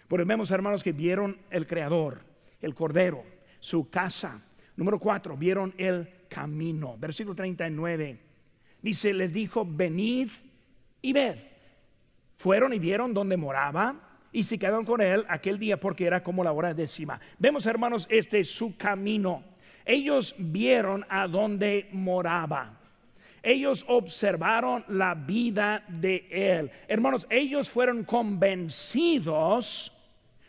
Porque 0.08 0.26
vemos, 0.26 0.52
hermanos, 0.52 0.84
que 0.84 0.92
vieron 0.92 1.38
el 1.50 1.66
Creador, 1.66 2.22
el 2.62 2.76
Cordero, 2.76 3.24
su 3.60 3.90
casa. 3.90 4.42
Número 4.76 5.00
cuatro, 5.00 5.36
vieron 5.38 5.74
el 5.78 6.28
camino. 6.30 6.98
Versículo 6.98 7.36
39. 7.36 8.20
Dice, 8.82 9.14
les 9.14 9.32
dijo, 9.32 9.66
venid 9.68 10.30
y 11.02 11.14
ved. 11.14 11.38
Fueron 12.38 12.74
y 12.74 12.80
vieron 12.80 13.14
donde 13.14 13.38
moraba 13.38 14.20
y 14.32 14.44
se 14.44 14.60
quedaron 14.60 14.84
con 14.84 15.00
él 15.00 15.26
aquel 15.30 15.58
día 15.58 15.80
porque 15.80 16.06
era 16.06 16.24
como 16.24 16.44
la 16.44 16.52
hora 16.52 16.74
décima. 16.74 17.20
Vemos, 17.38 17.66
hermanos, 17.66 18.08
este 18.10 18.40
es 18.40 18.50
su 18.50 18.76
camino. 18.76 19.53
Ellos 19.86 20.36
vieron 20.38 21.06
a 21.10 21.28
dónde 21.28 21.90
moraba. 21.92 22.80
Ellos 23.42 23.84
observaron 23.90 24.86
la 24.88 25.14
vida 25.16 25.84
de 25.88 26.28
él. 26.32 26.72
Hermanos, 26.88 27.28
ellos 27.30 27.70
fueron 27.70 28.06
convencidos 28.06 29.92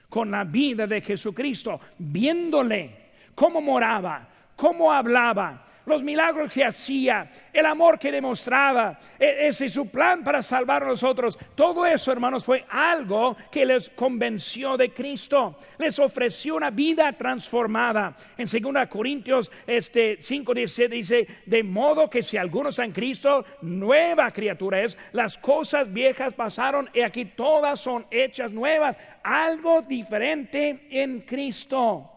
con 0.09 0.31
la 0.31 0.45
vida 0.45 0.87
de 0.87 1.01
Jesucristo, 1.01 1.81
viéndole 1.99 2.91
cómo 3.35 3.61
moraba, 3.61 4.29
cómo 4.55 4.93
hablaba, 4.93 5.64
los 5.87 6.03
milagros 6.03 6.53
que 6.53 6.65
hacía, 6.65 7.31
el 7.53 7.67
amor 7.67 7.99
que 7.99 8.11
demostraba, 8.11 8.99
e-, 9.19 9.49
ese 9.49 9.69
su 9.69 9.89
plan 9.89 10.23
para 10.25 10.43
salvar 10.43 10.83
a 10.83 10.87
nosotros. 10.87 11.39
Todo 11.55 11.87
eso, 11.87 12.13
hermanos, 12.13 12.45
fue 12.45 12.65
algo 12.69 13.37
que 13.51 13.65
les 13.65 13.91
convenció 13.91 14.77
de 14.77 14.93
Cristo. 14.93 15.59
Les 15.79 15.99
ofreció 15.99 16.57
una 16.57 16.71
vida 16.71 17.13
transformada. 17.13 18.17
En 18.37 18.47
2 18.47 18.89
Corintios 18.89 19.51
este 19.67 20.17
5 20.21 20.55
dice, 20.55 21.27
de 21.45 21.63
modo 21.63 22.09
que 22.09 22.23
si 22.23 22.37
alguno 22.37 22.69
está 22.69 22.85
en 22.85 22.93
Cristo, 22.93 23.45
nueva 23.63 24.31
criatura 24.31 24.83
es. 24.83 24.97
Las 25.13 25.39
cosas 25.39 25.93
viejas 25.93 26.35
pasaron 26.35 26.89
y 26.93 27.01
aquí 27.01 27.27
todas 27.27 27.81
son 27.81 28.07
hechas 28.11 28.51
nuevas. 28.53 28.97
Algo 29.23 29.83
diferente 29.83 30.87
en 30.91 31.21
Cristo. 31.23 32.11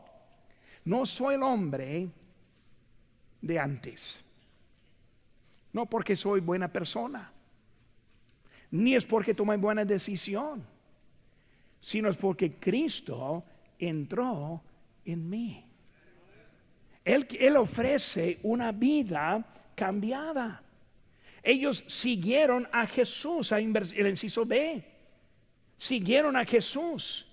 No 0.86 1.06
soy 1.06 1.36
el 1.36 1.43
hombre 1.43 2.08
de 3.41 3.60
antes. 3.60 4.23
No 5.73 5.86
porque 5.86 6.15
soy 6.15 6.39
buena 6.39 6.71
persona, 6.71 7.32
ni 8.71 8.95
es 8.95 9.06
porque 9.06 9.34
tomé 9.34 9.58
buena 9.58 9.86
decisión, 9.86 10.65
sino 11.80 12.10
es 12.10 12.17
porque 12.17 12.52
Cristo 12.52 13.43
entró 13.78 14.62
en 15.06 15.30
mí. 15.30 15.63
Él, 17.06 17.28
él 17.39 17.56
ofrece 17.58 18.39
una 18.43 18.71
vida 18.71 19.45
cambiada. 19.76 20.62
ellos 21.43 21.84
siguieron 21.88 22.67
a 22.73 22.86
Jesús, 22.88 23.52
el 23.52 24.08
inciso 24.08 24.45
B. 24.45 24.84
Siguieron 25.78 26.36
a 26.36 26.43
Jesús. 26.43 27.26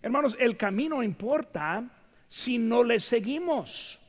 Hermanos, 0.00 0.36
el 0.40 0.56
camino 0.56 1.02
importa 1.02 1.88
si 2.28 2.58
no 2.58 2.82
le 2.82 2.98
seguimos. 2.98 4.01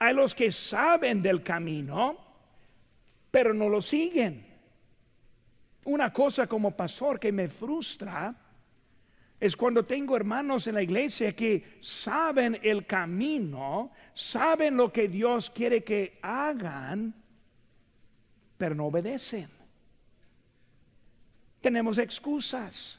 Hay 0.00 0.14
los 0.14 0.34
que 0.34 0.50
saben 0.50 1.20
del 1.20 1.42
camino, 1.42 2.16
pero 3.30 3.52
no 3.52 3.68
lo 3.68 3.82
siguen. 3.82 4.46
Una 5.84 6.10
cosa 6.10 6.46
como 6.46 6.74
pastor 6.74 7.20
que 7.20 7.30
me 7.30 7.48
frustra 7.48 8.34
es 9.38 9.54
cuando 9.54 9.84
tengo 9.84 10.16
hermanos 10.16 10.66
en 10.66 10.76
la 10.76 10.82
iglesia 10.82 11.36
que 11.36 11.78
saben 11.80 12.58
el 12.62 12.86
camino, 12.86 13.92
saben 14.14 14.74
lo 14.74 14.90
que 14.90 15.06
Dios 15.06 15.50
quiere 15.50 15.84
que 15.84 16.18
hagan, 16.22 17.14
pero 18.56 18.74
no 18.74 18.86
obedecen. 18.86 19.50
Tenemos 21.60 21.98
excusas. 21.98 22.98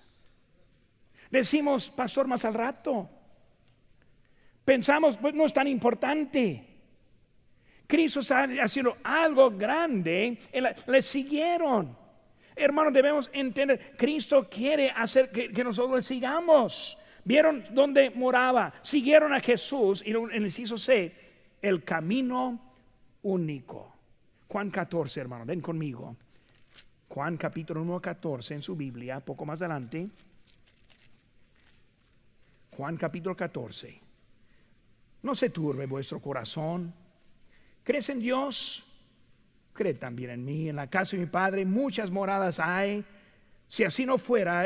Decimos, 1.32 1.89
pastor, 1.89 2.28
más 2.28 2.45
al 2.45 2.53
rato. 2.53 3.09
Pensamos, 4.63 5.17
pues 5.17 5.34
no 5.34 5.45
es 5.45 5.53
tan 5.53 5.67
importante. 5.67 6.70
Cristo 7.91 8.21
está 8.21 8.47
haciendo 8.63 8.99
algo 9.03 9.51
grande, 9.51 10.37
le 10.87 11.01
siguieron. 11.01 11.93
Hermanos, 12.55 12.93
debemos 12.93 13.29
entender, 13.33 13.97
Cristo 13.97 14.47
quiere 14.49 14.89
hacer 14.89 15.29
que, 15.29 15.61
nosotros 15.61 15.97
le 15.97 16.01
sigamos. 16.01 16.97
Vieron 17.25 17.61
dónde 17.71 18.09
moraba, 18.11 18.73
siguieron 18.81 19.33
a 19.33 19.41
Jesús 19.41 20.01
y 20.05 20.11
en 20.11 20.31
el 20.31 20.43
inciso 20.43 20.77
el 21.61 21.83
camino 21.83 22.61
único. 23.23 23.93
Juan 24.47 24.69
14, 24.69 25.19
hermano, 25.19 25.43
ven 25.45 25.59
conmigo. 25.59 26.15
Juan 27.09 27.35
capítulo 27.35 27.81
1, 27.81 27.99
14 27.99 28.53
en 28.53 28.61
su 28.61 28.73
Biblia, 28.77 29.19
poco 29.19 29.45
más 29.45 29.61
adelante. 29.61 30.07
Juan 32.77 32.95
capítulo 32.95 33.35
14. 33.35 33.99
No 35.23 35.35
se 35.35 35.49
turbe 35.49 35.87
vuestro 35.87 36.21
corazón. 36.21 37.00
¿Crees 37.91 38.07
en 38.07 38.21
Dios? 38.21 38.85
cree 39.73 39.95
también 39.95 40.29
en 40.29 40.45
mí. 40.45 40.69
En 40.69 40.77
la 40.77 40.89
casa 40.89 41.17
de 41.17 41.23
mi 41.23 41.25
padre 41.25 41.65
muchas 41.65 42.09
moradas 42.09 42.57
hay. 42.57 43.03
Si 43.67 43.83
así 43.83 44.05
no 44.05 44.17
fuera, 44.17 44.65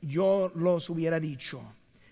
yo 0.00 0.52
los 0.54 0.88
hubiera 0.88 1.18
dicho. 1.18 1.60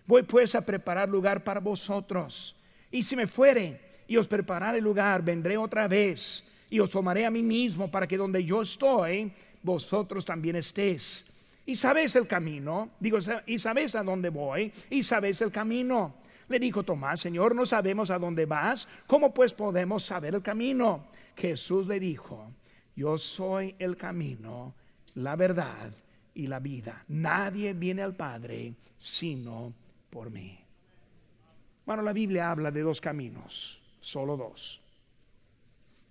Voy 0.04 0.24
pues 0.24 0.56
a 0.56 0.62
preparar 0.62 1.09
lugar 1.09 1.44
para 1.44 1.61
vosotros. 1.61 2.56
Y 2.90 3.04
si 3.04 3.14
me 3.14 3.28
fuere 3.28 3.80
y 4.09 4.16
os 4.16 4.26
prepararé 4.26 4.80
lugar, 4.80 5.22
vendré 5.22 5.56
otra 5.56 5.86
vez 5.86 6.42
y 6.68 6.80
os 6.80 6.90
tomaré 6.90 7.24
a 7.24 7.30
mí 7.30 7.44
mismo 7.44 7.88
para 7.88 8.09
que 8.09 8.16
donde 8.16 8.42
yo 8.42 8.62
estoy, 8.62 9.32
vosotros 9.62 10.24
también 10.24 10.56
estéis. 10.56 11.24
Y 11.66 11.76
sabéis 11.76 12.16
el 12.16 12.26
camino, 12.26 12.90
digo, 12.98 13.18
y 13.46 13.59
sabéis 13.61 13.94
a 13.94 14.02
dónde 14.02 14.28
voy, 14.30 14.72
y 14.90 15.04
sabéis 15.04 15.40
el 15.40 15.52
camino. 15.52 16.16
Le 16.49 16.59
dijo 16.59 16.82
Tomás, 16.82 17.20
Señor, 17.20 17.55
no 17.55 17.66
sabemos 17.66 18.11
a 18.11 18.18
dónde 18.18 18.46
vas, 18.46 18.88
¿cómo 19.07 19.34
pues 19.34 19.53
podemos 19.53 20.05
saber 20.05 20.34
el 20.34 20.42
camino? 20.42 21.07
Jesús 21.36 21.86
le 21.86 22.01
dijo, 22.01 22.51
yo 22.96 23.18
soy 23.18 23.74
el 23.78 23.96
camino, 23.96 24.74
la 25.14 25.36
verdad 25.36 25.92
y 26.34 26.46
la 26.46 26.59
vida. 26.59 27.05
Nadie 27.09 27.74
viene 27.74 28.03
al 28.03 28.14
Padre 28.14 28.74
sino 28.99 29.72
por 30.11 30.30
mí. 30.30 30.59
Bueno, 31.84 32.03
la 32.03 32.12
Biblia 32.12 32.51
habla 32.51 32.70
de 32.70 32.82
dos 32.82 33.01
caminos, 33.01 33.82
solo 34.01 34.36
dos. 34.36 34.82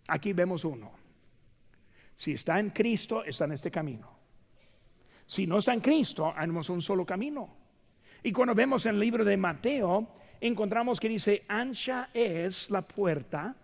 Aquí 0.08 0.34
vemos 0.34 0.64
uno. 0.66 0.92
Si 2.16 2.32
está 2.32 2.60
en 2.60 2.72
Cristo, 2.72 3.24
está 3.24 3.46
en 3.46 3.52
este 3.52 3.70
camino. 3.70 4.10
Si 5.26 5.46
no 5.46 5.58
está 5.58 5.74
en 5.74 5.82
Cristo, 5.82 6.34
tenemos 6.34 6.70
un 6.70 6.82
solo 6.82 7.06
camino. 7.06 7.50
Y 8.24 8.32
cuando 8.32 8.56
vemos 8.56 8.86
el 8.86 9.00
libro 9.00 9.24
de 9.24 9.38
Mateo, 9.38 10.08
encontramos 10.42 11.00
que 11.00 11.10
dice, 11.10 11.44
ancha 11.48 12.10
es 12.14 12.70
la 12.70 12.82
puerta 12.82 13.56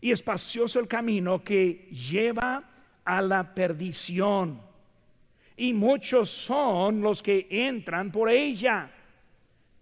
y 0.00 0.10
espacioso 0.10 0.80
el 0.80 0.88
camino 0.88 1.42
que 1.44 1.88
lleva 1.90 2.62
a 3.04 3.22
la 3.22 3.54
perdición. 3.54 4.60
Y 5.56 5.72
muchos 5.74 6.30
son 6.30 7.02
los 7.02 7.22
que 7.22 7.46
entran 7.50 8.10
por 8.10 8.30
ella. 8.30 8.90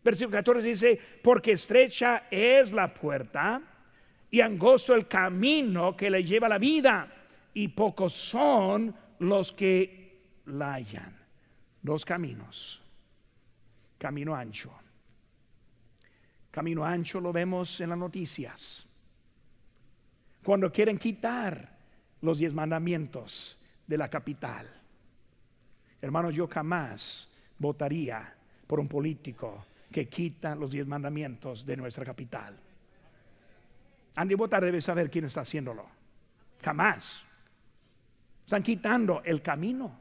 Versículo 0.03 0.39
14 0.39 0.69
dice, 0.69 1.01
porque 1.23 1.53
estrecha 1.53 2.25
es 2.31 2.73
la 2.73 2.93
puerta 2.93 3.61
y 4.31 4.41
angosto 4.41 4.95
el 4.95 5.07
camino 5.07 5.97
que 5.97 6.11
le 6.11 6.23
lleva 6.23 6.47
a 6.47 6.51
la 6.51 6.59
vida, 6.59 7.09
y 7.55 7.69
pocos 7.69 8.13
son 8.13 8.95
los 9.21 9.53
que 9.53 10.21
la 10.47 10.75
hallan. 10.75 11.17
Dos 11.83 12.05
caminos. 12.05 12.83
Camino 13.99 14.35
ancho 14.35 14.88
Camino 16.59 16.85
ancho 16.85 17.21
lo 17.21 17.33
vemos 17.33 17.81
en 17.81 17.91
las 17.91 17.99
noticias. 17.99 18.85
Cuando 20.43 20.73
quieren 20.73 20.99
quitar 20.99 21.71
los 22.23 22.39
diez 22.39 22.53
mandamientos 22.53 23.57
de 23.87 23.97
la 23.97 24.11
capital. 24.11 24.69
Hermanos, 26.03 26.35
yo 26.35 26.49
jamás 26.49 27.29
votaría 27.61 28.35
por 28.67 28.81
un 28.81 28.89
político 28.89 29.67
que 29.93 30.09
quita 30.09 30.57
los 30.57 30.73
diez 30.73 30.85
mandamientos 30.85 31.65
de 31.65 31.77
nuestra 31.77 32.05
capital. 32.05 32.59
Andy 34.17 34.35
votar 34.35 34.65
debe 34.65 34.81
saber 34.81 35.13
quién 35.13 35.27
está 35.27 35.43
haciéndolo. 35.43 35.87
Jamás. 36.61 37.23
Están 38.45 38.65
quitando 38.65 39.23
el 39.25 39.43
camino. 39.43 39.97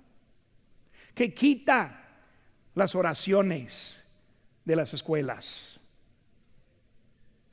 Que 1.13 1.35
quita 1.35 2.03
las 2.73 2.95
oraciones 2.95 4.03
de 4.65 4.75
las 4.75 4.95
escuelas 4.95 5.76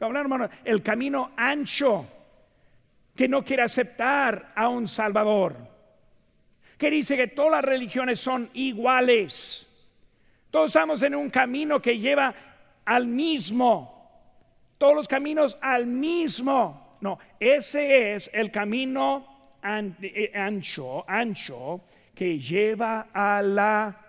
hermano, 0.00 0.48
el 0.64 0.82
camino 0.82 1.32
ancho 1.36 2.06
que 3.14 3.28
no 3.28 3.44
quiere 3.44 3.62
aceptar 3.62 4.52
a 4.54 4.68
un 4.68 4.86
Salvador, 4.86 5.56
que 6.76 6.90
dice 6.90 7.16
que 7.16 7.28
todas 7.28 7.52
las 7.52 7.64
religiones 7.64 8.18
son 8.18 8.50
iguales. 8.54 9.70
Todos 10.50 10.70
estamos 10.70 11.02
en 11.02 11.14
un 11.14 11.30
camino 11.30 11.80
que 11.80 11.98
lleva 11.98 12.34
al 12.84 13.06
mismo, 13.06 13.94
todos 14.78 14.94
los 14.94 15.08
caminos 15.08 15.56
al 15.60 15.86
mismo. 15.86 16.98
No, 17.00 17.18
ese 17.38 18.14
es 18.14 18.30
el 18.32 18.50
camino 18.50 19.58
eh, 19.64 20.30
ancho, 20.34 21.08
ancho 21.08 21.82
que 22.14 22.38
lleva 22.38 23.08
a 23.12 23.42
la 23.42 24.00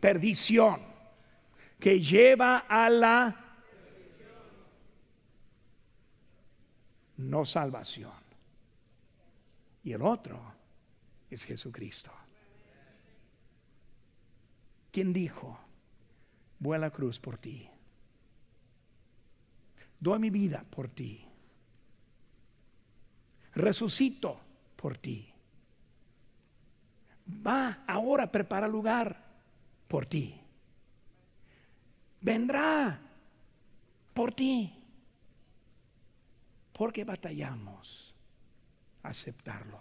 perdición, 0.00 0.80
que 1.78 2.00
lleva 2.00 2.64
a 2.68 2.88
la 2.88 3.41
no 7.22 7.44
salvación. 7.44 8.12
Y 9.84 9.92
el 9.92 10.02
otro 10.02 10.40
es 11.30 11.44
Jesucristo. 11.44 12.12
¿Quién 14.90 15.12
dijo, 15.12 15.58
voy 16.58 16.76
a 16.76 16.80
la 16.80 16.90
cruz 16.90 17.18
por 17.18 17.38
ti? 17.38 17.68
Doy 19.98 20.18
mi 20.18 20.30
vida 20.30 20.64
por 20.68 20.88
ti. 20.88 21.24
Resucito 23.54 24.40
por 24.76 24.96
ti. 24.98 25.32
Va 27.46 27.84
ahora 27.86 28.24
a 28.24 28.32
preparar 28.32 28.68
lugar 28.68 29.16
por 29.88 30.06
ti. 30.06 30.38
Vendrá 32.20 33.00
por 34.12 34.34
ti. 34.34 34.81
¿Por 36.72 36.92
qué 36.92 37.04
batallamos 37.04 38.14
aceptarlo? 39.02 39.80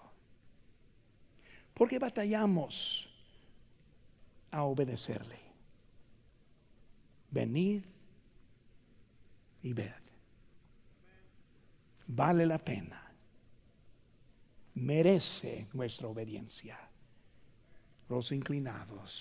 ¿Por 1.74 1.90
qué 1.90 2.00
batallamos 2.00 3.10
a 4.52 4.64
obedecerle? 4.64 5.40
Venid 7.30 7.84
y 9.64 9.74
ved. 9.74 9.94
Vale 12.08 12.46
la 12.46 12.58
pena. 12.58 13.10
Merece 14.74 15.68
nuestra 15.74 16.08
obediencia. 16.08 16.78
Los 18.10 18.32
inclinados. 18.34 19.12